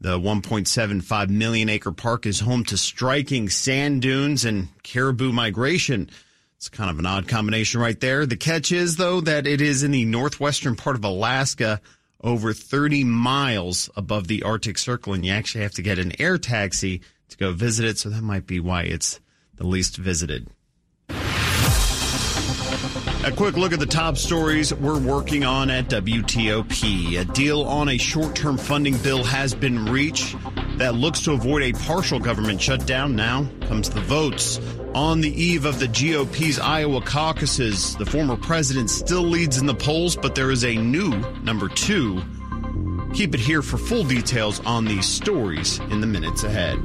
The 0.00 0.16
1.75 0.16 1.28
million 1.28 1.68
acre 1.68 1.90
park 1.90 2.24
is 2.24 2.38
home 2.38 2.64
to 2.66 2.76
striking 2.76 3.48
sand 3.48 4.02
dunes 4.02 4.44
and 4.44 4.68
caribou 4.84 5.32
migration. 5.32 6.08
It's 6.56 6.68
kind 6.68 6.88
of 6.88 7.00
an 7.00 7.06
odd 7.06 7.26
combination 7.26 7.80
right 7.80 7.98
there. 7.98 8.26
The 8.26 8.36
catch 8.36 8.70
is, 8.70 8.94
though, 8.94 9.20
that 9.22 9.44
it 9.48 9.60
is 9.60 9.82
in 9.82 9.90
the 9.90 10.04
northwestern 10.04 10.76
part 10.76 10.94
of 10.94 11.02
Alaska, 11.02 11.80
over 12.22 12.52
30 12.52 13.02
miles 13.02 13.90
above 13.96 14.28
the 14.28 14.44
Arctic 14.44 14.78
Circle, 14.78 15.14
and 15.14 15.26
you 15.26 15.32
actually 15.32 15.64
have 15.64 15.74
to 15.74 15.82
get 15.82 15.98
an 15.98 16.12
air 16.20 16.38
taxi 16.38 17.00
to 17.30 17.36
go 17.36 17.50
visit 17.50 17.86
it. 17.86 17.98
So 17.98 18.08
that 18.10 18.22
might 18.22 18.46
be 18.46 18.60
why 18.60 18.82
it's 18.82 19.18
the 19.56 19.66
least 19.66 19.96
visited. 19.96 20.48
A 23.24 23.32
quick 23.32 23.56
look 23.56 23.72
at 23.72 23.80
the 23.80 23.86
top 23.86 24.16
stories 24.16 24.72
we're 24.72 24.98
working 24.98 25.44
on 25.44 25.70
at 25.70 25.88
WTOP. 25.88 27.20
A 27.20 27.24
deal 27.24 27.62
on 27.62 27.88
a 27.88 27.98
short 27.98 28.36
term 28.36 28.56
funding 28.56 28.96
bill 28.98 29.24
has 29.24 29.54
been 29.54 29.86
reached 29.86 30.36
that 30.78 30.94
looks 30.94 31.20
to 31.22 31.32
avoid 31.32 31.62
a 31.62 31.72
partial 31.72 32.20
government 32.20 32.62
shutdown. 32.62 33.16
Now 33.16 33.48
comes 33.62 33.90
the 33.90 34.00
votes. 34.00 34.60
On 34.94 35.20
the 35.20 35.30
eve 35.30 35.64
of 35.64 35.78
the 35.78 35.88
GOP's 35.88 36.58
Iowa 36.58 37.00
caucuses, 37.02 37.96
the 37.96 38.06
former 38.06 38.36
president 38.36 38.88
still 38.88 39.22
leads 39.22 39.58
in 39.58 39.66
the 39.66 39.74
polls, 39.74 40.16
but 40.16 40.34
there 40.34 40.50
is 40.50 40.64
a 40.64 40.76
new 40.76 41.10
number 41.42 41.68
two. 41.68 42.22
Keep 43.12 43.34
it 43.34 43.40
here 43.40 43.62
for 43.62 43.76
full 43.76 44.04
details 44.04 44.60
on 44.64 44.84
these 44.84 45.06
stories 45.06 45.78
in 45.90 46.00
the 46.00 46.06
minutes 46.06 46.44
ahead. 46.44 46.78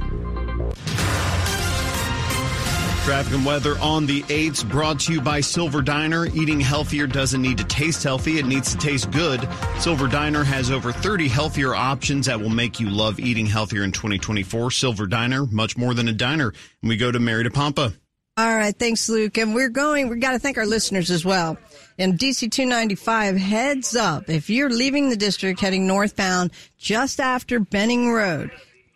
Traffic 3.04 3.34
and 3.34 3.44
weather 3.44 3.78
on 3.80 4.06
the 4.06 4.22
8s 4.22 4.66
brought 4.66 4.98
to 5.00 5.12
you 5.12 5.20
by 5.20 5.38
Silver 5.38 5.82
Diner. 5.82 6.24
Eating 6.28 6.58
healthier 6.58 7.06
doesn't 7.06 7.42
need 7.42 7.58
to 7.58 7.64
taste 7.64 8.02
healthy, 8.02 8.38
it 8.38 8.46
needs 8.46 8.72
to 8.72 8.78
taste 8.78 9.10
good. 9.10 9.46
Silver 9.78 10.08
Diner 10.08 10.42
has 10.42 10.70
over 10.70 10.90
30 10.90 11.28
healthier 11.28 11.74
options 11.74 12.24
that 12.24 12.40
will 12.40 12.48
make 12.48 12.80
you 12.80 12.88
love 12.88 13.20
eating 13.20 13.44
healthier 13.44 13.84
in 13.84 13.92
2024. 13.92 14.70
Silver 14.70 15.06
Diner, 15.06 15.44
much 15.44 15.76
more 15.76 15.92
than 15.92 16.08
a 16.08 16.14
diner. 16.14 16.54
And 16.80 16.88
we 16.88 16.96
go 16.96 17.12
to 17.12 17.18
Mary 17.18 17.44
DePompa. 17.44 17.94
All 18.38 18.56
right, 18.56 18.74
thanks, 18.74 19.06
Luke. 19.10 19.36
And 19.36 19.54
we're 19.54 19.68
going, 19.68 20.08
we 20.08 20.16
got 20.16 20.32
to 20.32 20.38
thank 20.38 20.56
our 20.56 20.64
listeners 20.64 21.10
as 21.10 21.26
well. 21.26 21.58
And 21.98 22.18
DC 22.18 22.50
295, 22.50 23.36
heads 23.36 23.94
up. 23.94 24.30
If 24.30 24.48
you're 24.48 24.70
leaving 24.70 25.10
the 25.10 25.16
district 25.16 25.60
heading 25.60 25.86
northbound 25.86 26.52
just 26.78 27.20
after 27.20 27.60
Benning 27.60 28.10
Road, 28.10 28.50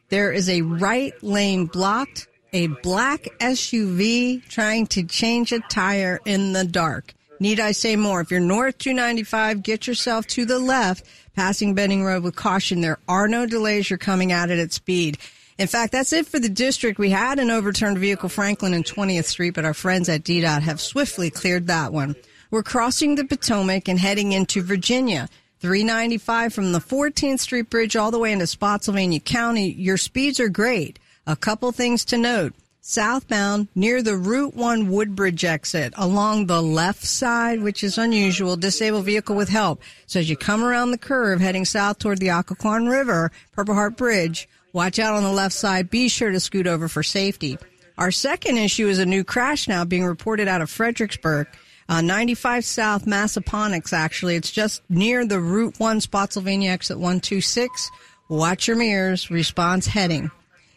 there 0.08 0.32
is 0.32 0.48
a 0.48 0.62
right 0.62 1.12
lane 1.22 1.66
blocked 1.66 2.26
a 2.52 2.68
black 2.68 3.28
SUV 3.40 4.46
trying 4.48 4.86
to 4.88 5.02
change 5.02 5.52
a 5.52 5.60
tire 5.60 6.20
in 6.24 6.52
the 6.52 6.64
dark. 6.64 7.14
Need 7.40 7.60
I 7.60 7.72
say 7.72 7.94
more? 7.94 8.20
If 8.20 8.30
you're 8.30 8.40
north 8.40 8.78
295, 8.78 9.62
get 9.62 9.86
yourself 9.86 10.26
to 10.28 10.44
the 10.44 10.58
left, 10.58 11.04
passing 11.36 11.74
Benning 11.74 12.04
Road 12.04 12.24
with 12.24 12.34
caution. 12.34 12.80
There 12.80 12.98
are 13.08 13.28
no 13.28 13.46
delays. 13.46 13.88
You're 13.90 13.98
coming 13.98 14.32
at 14.32 14.50
it 14.50 14.58
at 14.58 14.72
speed. 14.72 15.18
In 15.56 15.66
fact, 15.66 15.92
that's 15.92 16.12
it 16.12 16.26
for 16.26 16.38
the 16.38 16.48
district. 16.48 16.98
We 16.98 17.10
had 17.10 17.38
an 17.38 17.50
overturned 17.50 17.98
vehicle, 17.98 18.28
Franklin 18.28 18.74
and 18.74 18.84
20th 18.84 19.24
Street, 19.24 19.54
but 19.54 19.64
our 19.64 19.74
friends 19.74 20.08
at 20.08 20.22
DDOT 20.22 20.62
have 20.62 20.80
swiftly 20.80 21.30
cleared 21.30 21.66
that 21.66 21.92
one. 21.92 22.16
We're 22.50 22.62
crossing 22.62 23.14
the 23.14 23.24
Potomac 23.24 23.88
and 23.88 23.98
heading 23.98 24.32
into 24.32 24.62
Virginia. 24.62 25.28
395 25.60 26.54
from 26.54 26.72
the 26.72 26.78
14th 26.78 27.40
Street 27.40 27.68
Bridge 27.68 27.96
all 27.96 28.12
the 28.12 28.18
way 28.18 28.32
into 28.32 28.46
Spotsylvania 28.46 29.18
County. 29.18 29.72
Your 29.72 29.96
speeds 29.96 30.38
are 30.38 30.48
great. 30.48 31.00
A 31.28 31.36
couple 31.36 31.70
things 31.72 32.06
to 32.06 32.16
note. 32.16 32.54
Southbound 32.80 33.68
near 33.74 34.02
the 34.02 34.16
Route 34.16 34.54
1 34.54 34.90
Woodbridge 34.90 35.44
exit 35.44 35.92
along 35.94 36.46
the 36.46 36.62
left 36.62 37.04
side, 37.04 37.60
which 37.60 37.84
is 37.84 37.98
unusual, 37.98 38.56
disabled 38.56 39.04
vehicle 39.04 39.36
with 39.36 39.50
help. 39.50 39.82
So 40.06 40.20
as 40.20 40.30
you 40.30 40.38
come 40.38 40.64
around 40.64 40.90
the 40.90 40.96
curve 40.96 41.42
heading 41.42 41.66
south 41.66 41.98
toward 41.98 42.16
the 42.16 42.28
Occoquan 42.30 42.90
River, 42.90 43.30
Purple 43.52 43.74
Heart 43.74 43.98
Bridge, 43.98 44.48
watch 44.72 44.98
out 44.98 45.12
on 45.12 45.22
the 45.22 45.30
left 45.30 45.54
side. 45.54 45.90
Be 45.90 46.08
sure 46.08 46.30
to 46.30 46.40
scoot 46.40 46.66
over 46.66 46.88
for 46.88 47.02
safety. 47.02 47.58
Our 47.98 48.10
second 48.10 48.56
issue 48.56 48.88
is 48.88 48.98
a 48.98 49.04
new 49.04 49.22
crash 49.22 49.68
now 49.68 49.84
being 49.84 50.06
reported 50.06 50.48
out 50.48 50.62
of 50.62 50.70
Fredericksburg. 50.70 51.46
Uh, 51.90 52.00
95 52.00 52.64
South 52.64 53.04
Massaponax, 53.04 53.92
actually. 53.92 54.36
It's 54.36 54.50
just 54.50 54.80
near 54.88 55.26
the 55.26 55.40
Route 55.40 55.78
1 55.78 56.00
Spotsylvania 56.00 56.70
exit 56.70 56.96
126. 56.96 57.90
Watch 58.30 58.66
your 58.66 58.78
mirrors. 58.78 59.30
Response 59.30 59.86
heading. 59.86 60.30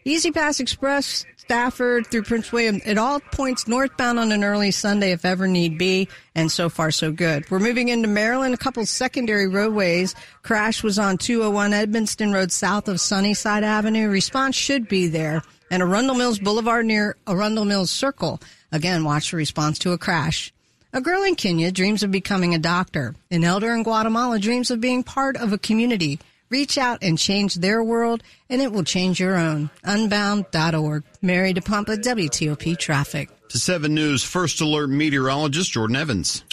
E-ZPass 0.03 0.59
Express, 0.59 1.25
Stafford 1.37 2.07
through 2.07 2.23
Prince 2.23 2.51
William. 2.51 2.81
It 2.85 2.97
all 2.97 3.19
points 3.19 3.67
northbound 3.67 4.17
on 4.17 4.31
an 4.31 4.43
early 4.43 4.71
Sunday 4.71 5.11
if 5.11 5.25
ever 5.25 5.47
need 5.47 5.77
be. 5.77 6.07
And 6.33 6.51
so 6.51 6.69
far, 6.69 6.91
so 6.91 7.11
good. 7.11 7.49
We're 7.51 7.59
moving 7.59 7.89
into 7.89 8.07
Maryland. 8.07 8.53
A 8.53 8.57
couple 8.57 8.85
secondary 8.85 9.47
roadways. 9.47 10.15
Crash 10.41 10.81
was 10.81 10.97
on 10.97 11.17
201 11.17 11.71
Edmonston 11.71 12.33
Road 12.33 12.51
south 12.51 12.87
of 12.87 12.99
Sunnyside 12.99 13.63
Avenue. 13.63 14.09
Response 14.09 14.55
should 14.55 14.87
be 14.87 15.07
there. 15.07 15.43
And 15.69 15.83
Arundel 15.83 16.15
Mills 16.15 16.39
Boulevard 16.39 16.85
near 16.85 17.15
Arundel 17.27 17.65
Mills 17.65 17.91
Circle. 17.91 18.41
Again, 18.71 19.03
watch 19.03 19.31
the 19.31 19.37
response 19.37 19.77
to 19.79 19.91
a 19.91 19.97
crash. 19.97 20.51
A 20.93 21.01
girl 21.01 21.23
in 21.23 21.35
Kenya 21.35 21.71
dreams 21.71 22.01
of 22.01 22.11
becoming 22.11 22.55
a 22.55 22.59
doctor. 22.59 23.13
An 23.29 23.43
elder 23.43 23.73
in 23.73 23.83
Guatemala 23.83 24.39
dreams 24.39 24.71
of 24.71 24.81
being 24.81 25.03
part 25.03 25.37
of 25.37 25.53
a 25.53 25.57
community. 25.57 26.19
Reach 26.51 26.77
out 26.77 27.01
and 27.01 27.17
change 27.17 27.55
their 27.55 27.81
world, 27.81 28.23
and 28.49 28.61
it 28.61 28.73
will 28.73 28.83
change 28.83 29.21
your 29.21 29.37
own. 29.37 29.69
Unbound.org. 29.85 31.03
Mary 31.21 31.53
DePompa, 31.53 32.03
WTOP 32.03 32.77
Traffic. 32.77 33.29
To 33.47 33.57
7 33.57 33.93
News 33.93 34.21
First 34.21 34.59
Alert 34.59 34.89
meteorologist 34.89 35.71
Jordan 35.71 35.95
Evans. 35.95 36.43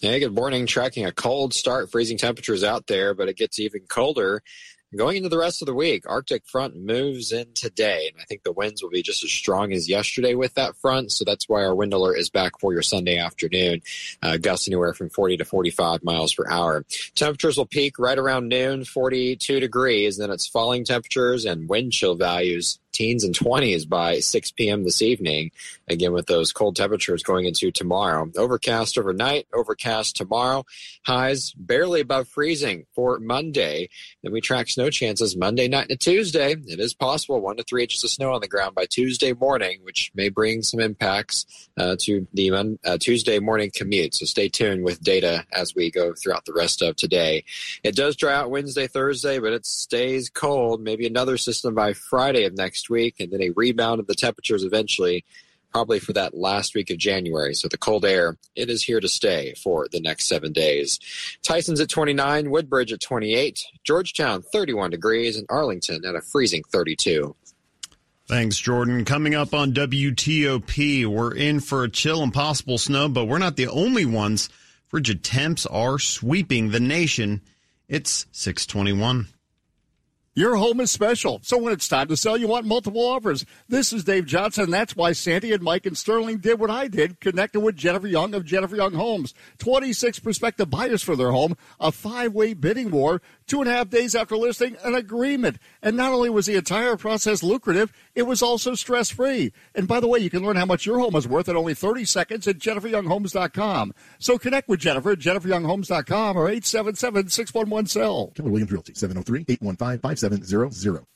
Hey, 0.00 0.20
good 0.20 0.34
morning. 0.34 0.66
Tracking 0.66 1.04
a 1.04 1.10
cold 1.10 1.52
start, 1.52 1.90
freezing 1.90 2.16
temperatures 2.16 2.62
out 2.62 2.86
there, 2.86 3.12
but 3.12 3.28
it 3.28 3.36
gets 3.36 3.58
even 3.58 3.80
colder 3.88 4.40
Going 4.96 5.18
into 5.18 5.28
the 5.28 5.38
rest 5.38 5.62
of 5.62 5.66
the 5.66 5.74
week, 5.74 6.02
Arctic 6.08 6.44
front 6.48 6.74
moves 6.74 7.30
in 7.30 7.52
today, 7.54 8.10
and 8.12 8.20
I 8.20 8.24
think 8.24 8.42
the 8.42 8.50
winds 8.50 8.82
will 8.82 8.90
be 8.90 9.02
just 9.02 9.22
as 9.22 9.30
strong 9.30 9.72
as 9.72 9.88
yesterday 9.88 10.34
with 10.34 10.54
that 10.54 10.74
front. 10.74 11.12
So 11.12 11.24
that's 11.24 11.48
why 11.48 11.62
our 11.62 11.76
wind 11.76 11.92
alert 11.92 12.16
is 12.16 12.28
back 12.28 12.58
for 12.58 12.72
your 12.72 12.82
Sunday 12.82 13.16
afternoon. 13.16 13.82
Uh, 14.20 14.36
gusts 14.36 14.66
anywhere 14.66 14.92
from 14.92 15.08
40 15.08 15.36
to 15.36 15.44
45 15.44 16.02
miles 16.02 16.34
per 16.34 16.44
hour. 16.50 16.84
Temperatures 17.14 17.56
will 17.56 17.66
peak 17.66 18.00
right 18.00 18.18
around 18.18 18.48
noon, 18.48 18.84
42 18.84 19.60
degrees. 19.60 20.16
Then 20.16 20.30
it's 20.32 20.48
falling 20.48 20.84
temperatures 20.84 21.44
and 21.44 21.68
wind 21.68 21.92
chill 21.92 22.16
values 22.16 22.80
teens 22.92 23.24
and 23.24 23.34
20s 23.34 23.88
by 23.88 24.20
6 24.20 24.52
p.m. 24.52 24.84
this 24.84 25.02
evening. 25.02 25.50
Again, 25.88 26.12
with 26.12 26.26
those 26.26 26.52
cold 26.52 26.76
temperatures 26.76 27.22
going 27.22 27.46
into 27.46 27.70
tomorrow. 27.70 28.30
Overcast 28.36 28.98
overnight, 28.98 29.46
overcast 29.52 30.16
tomorrow. 30.16 30.64
Highs 31.06 31.52
barely 31.52 32.00
above 32.00 32.28
freezing 32.28 32.86
for 32.94 33.18
Monday. 33.18 33.88
Then 34.22 34.32
we 34.32 34.40
track 34.40 34.68
snow 34.68 34.90
chances 34.90 35.36
Monday 35.36 35.68
night 35.68 35.86
and 35.90 36.00
Tuesday. 36.00 36.52
It 36.52 36.80
is 36.80 36.94
possible 36.94 37.40
one 37.40 37.56
to 37.56 37.64
three 37.64 37.82
inches 37.82 38.04
of 38.04 38.10
snow 38.10 38.32
on 38.32 38.40
the 38.40 38.48
ground 38.48 38.74
by 38.74 38.86
Tuesday 38.86 39.32
morning, 39.32 39.80
which 39.82 40.10
may 40.14 40.28
bring 40.28 40.62
some 40.62 40.80
impacts 40.80 41.68
uh, 41.76 41.96
to 42.00 42.26
the 42.34 42.50
uh, 42.84 42.98
Tuesday 42.98 43.38
morning 43.38 43.70
commute. 43.74 44.14
So 44.14 44.26
stay 44.26 44.48
tuned 44.48 44.84
with 44.84 45.02
data 45.02 45.46
as 45.52 45.74
we 45.74 45.90
go 45.90 46.12
throughout 46.14 46.44
the 46.44 46.52
rest 46.52 46.82
of 46.82 46.96
today. 46.96 47.44
It 47.82 47.96
does 47.96 48.16
dry 48.16 48.34
out 48.34 48.50
Wednesday, 48.50 48.86
Thursday, 48.86 49.38
but 49.38 49.52
it 49.52 49.66
stays 49.66 50.28
cold. 50.28 50.82
Maybe 50.82 51.06
another 51.06 51.36
system 51.36 51.74
by 51.74 51.92
Friday 51.92 52.44
of 52.44 52.56
next 52.56 52.79
week, 52.88 53.16
and 53.20 53.30
then 53.30 53.42
a 53.42 53.50
rebound 53.50 54.00
of 54.00 54.06
the 54.06 54.14
temperatures 54.14 54.64
eventually, 54.64 55.24
probably 55.72 55.98
for 55.98 56.12
that 56.12 56.34
last 56.34 56.74
week 56.74 56.90
of 56.90 56.98
January. 56.98 57.54
So 57.54 57.68
the 57.68 57.78
cold 57.78 58.04
air, 58.04 58.36
it 58.56 58.70
is 58.70 58.82
here 58.82 59.00
to 59.00 59.08
stay 59.08 59.54
for 59.62 59.88
the 59.90 60.00
next 60.00 60.26
seven 60.26 60.52
days. 60.52 60.98
Tyson's 61.42 61.80
at 61.80 61.88
29, 61.88 62.50
Woodbridge 62.50 62.92
at 62.92 63.00
28, 63.00 63.64
Georgetown 63.84 64.42
31 64.42 64.90
degrees, 64.90 65.36
and 65.36 65.46
Arlington 65.50 66.04
at 66.04 66.14
a 66.14 66.20
freezing 66.20 66.62
32. 66.72 67.34
Thanks, 68.26 68.58
Jordan. 68.58 69.04
Coming 69.04 69.34
up 69.34 69.54
on 69.54 69.72
WTOP, 69.72 71.04
we're 71.06 71.34
in 71.34 71.58
for 71.58 71.82
a 71.82 71.90
chill 71.90 72.22
and 72.22 72.32
possible 72.32 72.78
snow, 72.78 73.08
but 73.08 73.24
we're 73.24 73.38
not 73.38 73.56
the 73.56 73.66
only 73.66 74.04
ones. 74.04 74.48
Frigid 74.86 75.24
temps 75.24 75.66
are 75.66 75.98
sweeping 75.98 76.70
the 76.70 76.78
nation. 76.78 77.40
It's 77.88 78.26
621. 78.30 79.26
Your 80.36 80.54
home 80.54 80.78
is 80.78 80.92
special, 80.92 81.40
so 81.42 81.58
when 81.58 81.72
it's 81.72 81.88
time 81.88 82.06
to 82.06 82.16
sell, 82.16 82.36
you 82.36 82.46
want 82.46 82.64
multiple 82.64 83.04
offers. 83.04 83.44
This 83.68 83.92
is 83.92 84.04
Dave 84.04 84.26
Johnson, 84.26 84.62
and 84.62 84.72
that's 84.72 84.94
why 84.94 85.10
Sandy 85.10 85.52
and 85.52 85.60
Mike 85.60 85.86
and 85.86 85.98
Sterling 85.98 86.38
did 86.38 86.60
what 86.60 86.70
I 86.70 86.86
did, 86.86 87.18
connected 87.18 87.58
with 87.58 87.74
Jennifer 87.74 88.06
Young 88.06 88.32
of 88.36 88.44
Jennifer 88.44 88.76
Young 88.76 88.92
Homes. 88.92 89.34
26 89.58 90.20
prospective 90.20 90.70
buyers 90.70 91.02
for 91.02 91.16
their 91.16 91.32
home, 91.32 91.56
a 91.80 91.90
five-way 91.90 92.54
bidding 92.54 92.92
war, 92.92 93.20
two 93.50 93.60
and 93.60 93.68
a 93.68 93.72
half 93.72 93.90
days 93.90 94.14
after 94.14 94.36
listing, 94.36 94.76
an 94.84 94.94
agreement. 94.94 95.58
And 95.82 95.96
not 95.96 96.12
only 96.12 96.30
was 96.30 96.46
the 96.46 96.54
entire 96.54 96.96
process 96.96 97.42
lucrative, 97.42 97.92
it 98.14 98.22
was 98.22 98.42
also 98.42 98.74
stress-free. 98.74 99.52
And 99.74 99.88
by 99.88 99.98
the 99.98 100.06
way, 100.06 100.20
you 100.20 100.30
can 100.30 100.44
learn 100.44 100.56
how 100.56 100.66
much 100.66 100.86
your 100.86 101.00
home 101.00 101.16
is 101.16 101.26
worth 101.26 101.48
in 101.48 101.56
only 101.56 101.74
30 101.74 102.04
seconds 102.04 102.46
at 102.46 102.58
jenniferyounghomes.com. 102.58 103.92
So 104.20 104.38
connect 104.38 104.68
with 104.68 104.80
Jennifer 104.80 105.10
at 105.10 105.18
jenniferyounghomes.com 105.18 106.36
or 106.36 106.48
877-611-SELL. 106.48 108.32
Keller 108.36 108.50
Williams 108.50 108.72
Realty, 108.72 108.92
703-815-5700. 108.92 111.09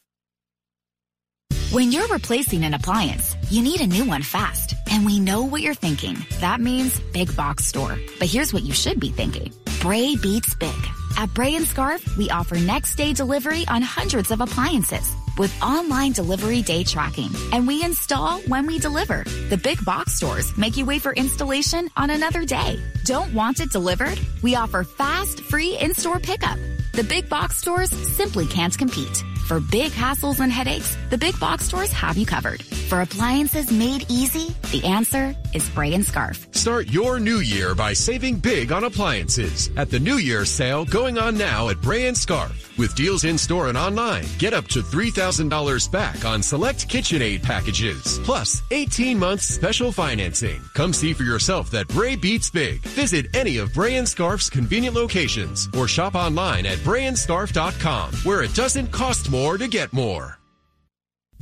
When 1.75 1.91
you're 1.91 2.07
replacing 2.07 2.63
an 2.63 2.75
appliance, 2.75 3.35
you 3.51 3.61
need 3.61 3.81
a 3.81 3.87
new 3.89 4.05
one 4.05 4.23
fast. 4.23 4.77
And 4.93 5.05
we 5.05 5.19
know 5.19 5.43
what 5.43 5.61
you're 5.61 5.75
thinking. 5.75 6.17
That 6.39 6.61
means 6.61 7.01
big 7.13 7.35
box 7.35 7.65
store. 7.65 7.99
But 8.21 8.29
here's 8.29 8.53
what 8.53 8.63
you 8.63 8.73
should 8.73 9.01
be 9.01 9.09
thinking. 9.09 9.53
Bray 9.81 10.15
beats 10.15 10.55
big. 10.55 10.77
At 11.19 11.35
Bray 11.35 11.57
and 11.57 11.67
Scarff, 11.67 12.17
we 12.17 12.31
offer 12.31 12.55
next 12.61 12.95
day 12.95 13.13
delivery 13.13 13.65
on 13.67 13.83
hundreds 13.83 14.31
of 14.31 14.41
appliances 14.41 15.17
with 15.37 15.53
online 15.61 16.13
delivery 16.13 16.63
day 16.63 16.85
tracking. 16.85 17.31
And 17.53 17.67
we 17.67 17.83
install 17.83 18.39
when 18.43 18.69
we 18.69 18.79
deliver. 18.79 19.25
The 19.51 19.61
big 19.61 19.85
box 19.85 20.15
stores 20.15 20.57
make 20.57 20.77
you 20.77 20.87
wait 20.87 21.03
for 21.03 21.13
installation 21.13 21.89
on 21.97 22.11
another 22.11 22.45
day. 22.45 22.79
Don't 23.05 23.35
want 23.35 23.59
it 23.59 23.73
delivered? 23.73 24.17
We 24.45 24.55
offer 24.55 24.85
fast, 24.85 25.41
free 25.41 25.77
in-store 25.77 26.21
pickup. 26.21 26.57
The 26.93 27.03
big 27.03 27.29
box 27.29 27.59
stores 27.59 27.91
simply 27.91 28.47
can't 28.47 28.79
compete. 28.79 29.25
For 29.45 29.61
big 29.61 29.93
hassles 29.93 30.41
and 30.41 30.51
headaches, 30.51 30.97
the 31.11 31.19
big 31.19 31.39
box 31.39 31.67
stores 31.67 31.93
have 31.93 32.17
you 32.17 32.25
covered. 32.25 32.63
For 32.89 33.01
appliances 33.01 33.73
made 33.73 34.05
easy, 34.11 34.55
the 34.71 34.85
answer 34.85 35.35
is 35.55 35.67
Bray 35.71 35.95
and 35.95 36.05
Scarff. 36.05 36.55
Start 36.55 36.89
your 36.89 37.19
new 37.19 37.39
year 37.39 37.75
by 37.75 37.95
saving 37.95 38.41
big 38.41 38.73
on 38.73 38.85
appliances 38.85 39.71
at 39.79 39.89
the 39.89 39.99
New 39.99 40.17
Year's 40.17 40.51
sale 40.51 40.85
going 40.85 41.17
on 41.17 41.37
now 41.37 41.71
at 41.71 41.81
Bray 41.81 42.07
and 42.09 42.17
Scarff. 42.17 42.77
With 42.77 42.95
deals 42.95 43.25
in 43.25 43.39
store 43.39 43.69
and 43.69 43.79
online, 43.79 44.25
get 44.39 44.53
up 44.53 44.67
to 44.69 44.83
$3,000 44.83 45.91
back 45.91 46.27
on 46.27 46.43
select 46.43 46.87
KitchenAid 46.87 47.43
packages, 47.43 48.19
plus 48.23 48.63
18 48.71 49.19
months 49.19 49.47
special 49.47 49.91
financing. 49.91 50.61
Come 50.75 50.93
see 50.93 51.15
for 51.15 51.23
yourself 51.23 51.71
that 51.71 51.89
Bray 51.89 52.17
beats 52.17 52.51
big. 52.51 52.83
Visit 52.83 53.35
any 53.35 53.57
of 53.57 53.73
Bray 53.73 53.97
and 53.97 54.09
Scarff's 54.09 54.51
convenient 54.51 54.95
locations 54.95 55.71
or 55.75 55.89
shop 55.89 56.15
online 56.15 56.67
at 56.67 56.79
brayandscarff.com 56.79 58.13
where 58.25 58.43
it 58.43 58.55
doesn't 58.55 58.93
cost 58.93 59.31
more 59.31 59.57
to 59.57 59.69
get 59.69 59.91
more. 59.95 60.39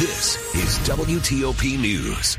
This 0.00 0.36
is 0.54 0.78
WTOP 0.88 1.78
News. 1.78 2.38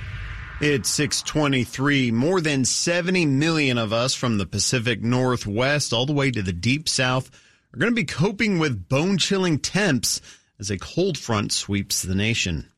It's 0.62 0.89
623. 0.89 2.10
More 2.10 2.41
than 2.41 2.65
70 2.65 3.28
million 3.28 3.78
of 3.78 3.93
us 3.93 4.15
from 4.15 4.39
the 4.39 4.47
Pacific 4.47 5.04
Northwest 5.04 5.93
all 5.93 6.08
the 6.08 6.12
way 6.12 6.32
to 6.32 6.41
the 6.41 6.54
deep 6.54 6.89
south 6.89 7.30
are 7.71 7.78
going 7.78 7.91
to 7.91 7.95
be 7.95 8.04
coping 8.04 8.58
with 8.58 8.89
bone 8.89 9.19
chilling 9.19 9.60
temps 9.60 10.21
as 10.60 10.71
a 10.71 10.80
cold 10.80 11.19
front 11.19 11.52
sweeps 11.52 12.02
the 12.02 12.15
nation. 12.15 12.71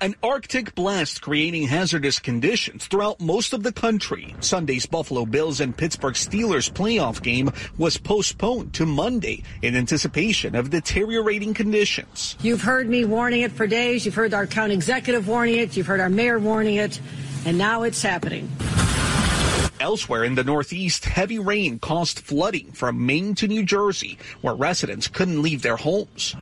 An 0.00 0.14
Arctic 0.22 0.76
blast 0.76 1.22
creating 1.22 1.66
hazardous 1.66 2.20
conditions 2.20 2.86
throughout 2.86 3.20
most 3.20 3.52
of 3.52 3.64
the 3.64 3.72
country. 3.72 4.32
Sunday's 4.38 4.86
Buffalo 4.86 5.26
Bills 5.26 5.60
and 5.60 5.76
Pittsburgh 5.76 6.14
Steelers 6.14 6.70
playoff 6.70 7.20
game 7.20 7.50
was 7.78 7.98
postponed 7.98 8.74
to 8.74 8.86
Monday 8.86 9.42
in 9.60 9.74
anticipation 9.74 10.54
of 10.54 10.70
deteriorating 10.70 11.52
conditions. 11.52 12.36
You've 12.40 12.62
heard 12.62 12.88
me 12.88 13.04
warning 13.06 13.40
it 13.40 13.50
for 13.50 13.66
days. 13.66 14.06
You've 14.06 14.14
heard 14.14 14.34
our 14.34 14.46
county 14.46 14.74
executive 14.74 15.26
warning 15.26 15.56
it. 15.56 15.76
You've 15.76 15.88
heard 15.88 16.00
our 16.00 16.08
mayor 16.08 16.38
warning 16.38 16.76
it. 16.76 17.00
And 17.44 17.58
now 17.58 17.82
it's 17.82 18.00
happening. 18.00 18.48
Elsewhere 19.80 20.22
in 20.22 20.36
the 20.36 20.44
Northeast, 20.44 21.06
heavy 21.06 21.40
rain 21.40 21.80
caused 21.80 22.20
flooding 22.20 22.70
from 22.70 23.04
Maine 23.04 23.34
to 23.36 23.48
New 23.48 23.64
Jersey, 23.64 24.16
where 24.42 24.54
residents 24.54 25.08
couldn't 25.08 25.42
leave 25.42 25.62
their 25.62 25.76
homes. 25.76 26.36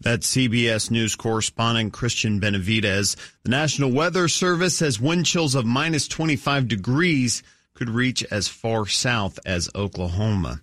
That's 0.00 0.34
CBS 0.34 0.90
News 0.90 1.14
correspondent 1.14 1.92
Christian 1.92 2.38
Benavides. 2.38 3.16
The 3.44 3.50
National 3.50 3.90
Weather 3.90 4.28
Service 4.28 4.76
says 4.76 5.00
wind 5.00 5.26
chills 5.26 5.54
of 5.54 5.64
minus 5.64 6.06
25 6.06 6.68
degrees 6.68 7.42
could 7.74 7.88
reach 7.90 8.24
as 8.30 8.48
far 8.48 8.86
south 8.86 9.38
as 9.46 9.70
Oklahoma. 9.74 10.60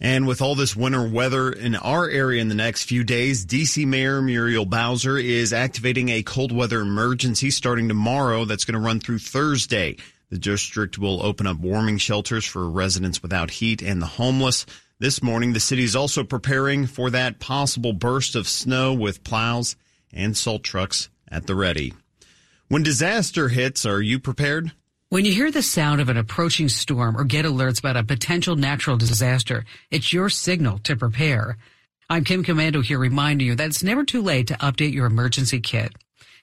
And 0.00 0.26
with 0.26 0.42
all 0.42 0.54
this 0.54 0.74
winter 0.74 1.06
weather 1.06 1.50
in 1.50 1.76
our 1.76 2.08
area 2.08 2.42
in 2.42 2.48
the 2.48 2.54
next 2.54 2.84
few 2.84 3.04
days, 3.04 3.46
DC 3.46 3.86
Mayor 3.86 4.20
Muriel 4.20 4.66
Bowser 4.66 5.16
is 5.16 5.52
activating 5.52 6.08
a 6.08 6.22
cold 6.22 6.50
weather 6.52 6.80
emergency 6.80 7.50
starting 7.50 7.88
tomorrow 7.88 8.44
that's 8.44 8.64
going 8.64 8.74
to 8.74 8.84
run 8.84 9.00
through 9.00 9.20
Thursday. 9.20 9.96
The 10.30 10.38
district 10.38 10.98
will 10.98 11.22
open 11.22 11.46
up 11.46 11.58
warming 11.58 11.98
shelters 11.98 12.44
for 12.44 12.68
residents 12.68 13.22
without 13.22 13.50
heat 13.52 13.82
and 13.82 14.02
the 14.02 14.06
homeless. 14.06 14.66
This 15.00 15.24
morning, 15.24 15.52
the 15.52 15.60
city 15.60 15.82
is 15.82 15.96
also 15.96 16.22
preparing 16.22 16.86
for 16.86 17.10
that 17.10 17.40
possible 17.40 17.92
burst 17.92 18.36
of 18.36 18.46
snow 18.46 18.94
with 18.94 19.24
plows 19.24 19.74
and 20.12 20.36
salt 20.36 20.62
trucks 20.62 21.08
at 21.28 21.48
the 21.48 21.56
ready. 21.56 21.92
When 22.68 22.84
disaster 22.84 23.48
hits, 23.48 23.84
are 23.84 24.00
you 24.00 24.20
prepared? 24.20 24.70
When 25.08 25.24
you 25.24 25.32
hear 25.32 25.50
the 25.50 25.62
sound 25.62 26.00
of 26.00 26.08
an 26.10 26.16
approaching 26.16 26.68
storm 26.68 27.16
or 27.16 27.24
get 27.24 27.44
alerts 27.44 27.80
about 27.80 27.96
a 27.96 28.04
potential 28.04 28.54
natural 28.54 28.96
disaster, 28.96 29.64
it's 29.90 30.12
your 30.12 30.28
signal 30.28 30.78
to 30.84 30.94
prepare. 30.94 31.58
I'm 32.08 32.22
Kim 32.22 32.44
Komando 32.44 32.84
here 32.84 33.00
reminding 33.00 33.48
you 33.48 33.56
that 33.56 33.66
it's 33.66 33.82
never 33.82 34.04
too 34.04 34.22
late 34.22 34.46
to 34.46 34.54
update 34.54 34.92
your 34.92 35.06
emergency 35.06 35.58
kit. 35.58 35.92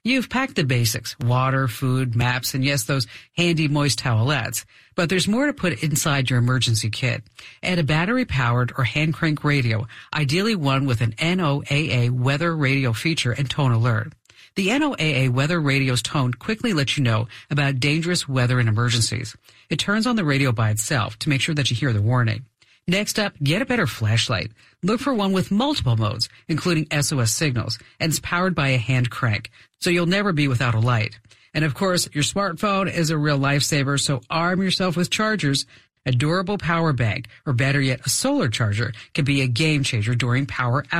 You've 0.04 0.30
packed 0.30 0.56
the 0.56 0.66
basics, 0.66 1.18
water, 1.20 1.70
food, 1.70 2.18
maps, 2.18 2.54
and 2.54 2.66
yes, 2.66 2.84
those 2.84 3.08
handy 3.38 3.70
moist 3.70 4.00
towelettes. 4.00 4.66
But 4.95 5.10
there's 5.10 5.27
more 5.27 5.45
to 5.45 5.54
put 5.54 5.84
inside 5.84 6.30
your 6.30 6.39
emergency 6.39 6.89
kit. 6.89 7.23
Add 7.63 7.80
a 7.80 7.84
battery 7.84 8.25
powered 8.25 8.73
or 8.77 8.84
hand 8.84 9.13
crank 9.13 9.43
radio, 9.43 9.88
ideally 10.13 10.56
one 10.56 10.86
with 10.86 11.01
an 11.01 11.13
NOAA 11.13 12.12
weather 12.12 12.56
radio 12.56 12.93
feature 12.93 13.32
and 13.32 13.49
tone 13.49 13.71
alert. 13.71 14.13
The 14.56 14.67
NOAA 14.67 15.30
weather 15.30 15.62
radio's 15.62 16.01
tone 16.01 16.34
quickly 16.34 16.73
lets 16.73 16.97
you 16.97 17.04
know 17.04 17.27
about 17.49 17.80
dangerous 17.80 18.27
weather 18.27 18.60
and 18.60 18.67
emergencies. 18.67 19.36
It 19.69 19.80
turns 19.80 20.06
on 20.06 20.17
the 20.17 20.25
radio 20.25 20.51
by 20.51 20.71
itself 20.71 21.17
to 21.19 21.30
make 21.30 21.39
sure 21.39 21.56
that 21.56 21.69
you 21.69 21.77
hear 21.77 21.93
the 21.93 22.01
warning. 22.01 22.43
Next 22.86 23.17
up, 23.17 23.34
get 23.41 23.62
a 23.62 23.65
better 23.65 23.88
flashlight. 23.88 24.51
Look 24.84 24.99
for 24.99 25.13
one 25.13 25.32
with 25.32 25.51
multiple 25.51 25.95
modes, 25.95 26.27
including 26.49 26.88
SOS 26.91 27.32
signals, 27.32 27.80
and 27.99 28.10
it's 28.10 28.19
powered 28.19 28.54
by 28.54 28.69
a 28.69 28.77
hand 28.77 29.10
crank, 29.10 29.51
so 29.80 29.89
you'll 29.89 30.08
never 30.08 30.34
be 30.34 30.49
without 30.49 30.75
a 30.75 30.80
light. 30.80 31.17
And 31.54 31.66
of 31.66 31.74
course, 31.74 32.08
your 32.14 32.24
smartphone 32.24 32.92
is 32.92 33.10
a 33.10 33.18
real 33.18 33.40
lifesaver, 33.40 34.00
so 34.00 34.22
arm 34.30 34.62
yourself 34.62 34.96
with 34.96 35.10
chargers. 35.10 35.66
A 36.04 36.12
durable 36.12 36.58
power 36.58 36.94
bank, 36.94 37.28
or 37.46 37.54
better 37.54 37.80
yet, 37.80 38.02
a 38.06 38.10
solar 38.10 38.50
charger, 38.50 38.92
can 39.14 39.24
be 39.24 39.42
a 39.42 39.48
game 39.48 39.84
changer 39.84 40.16
during 40.16 40.48
power 40.48 40.82
outages. 40.92 41.00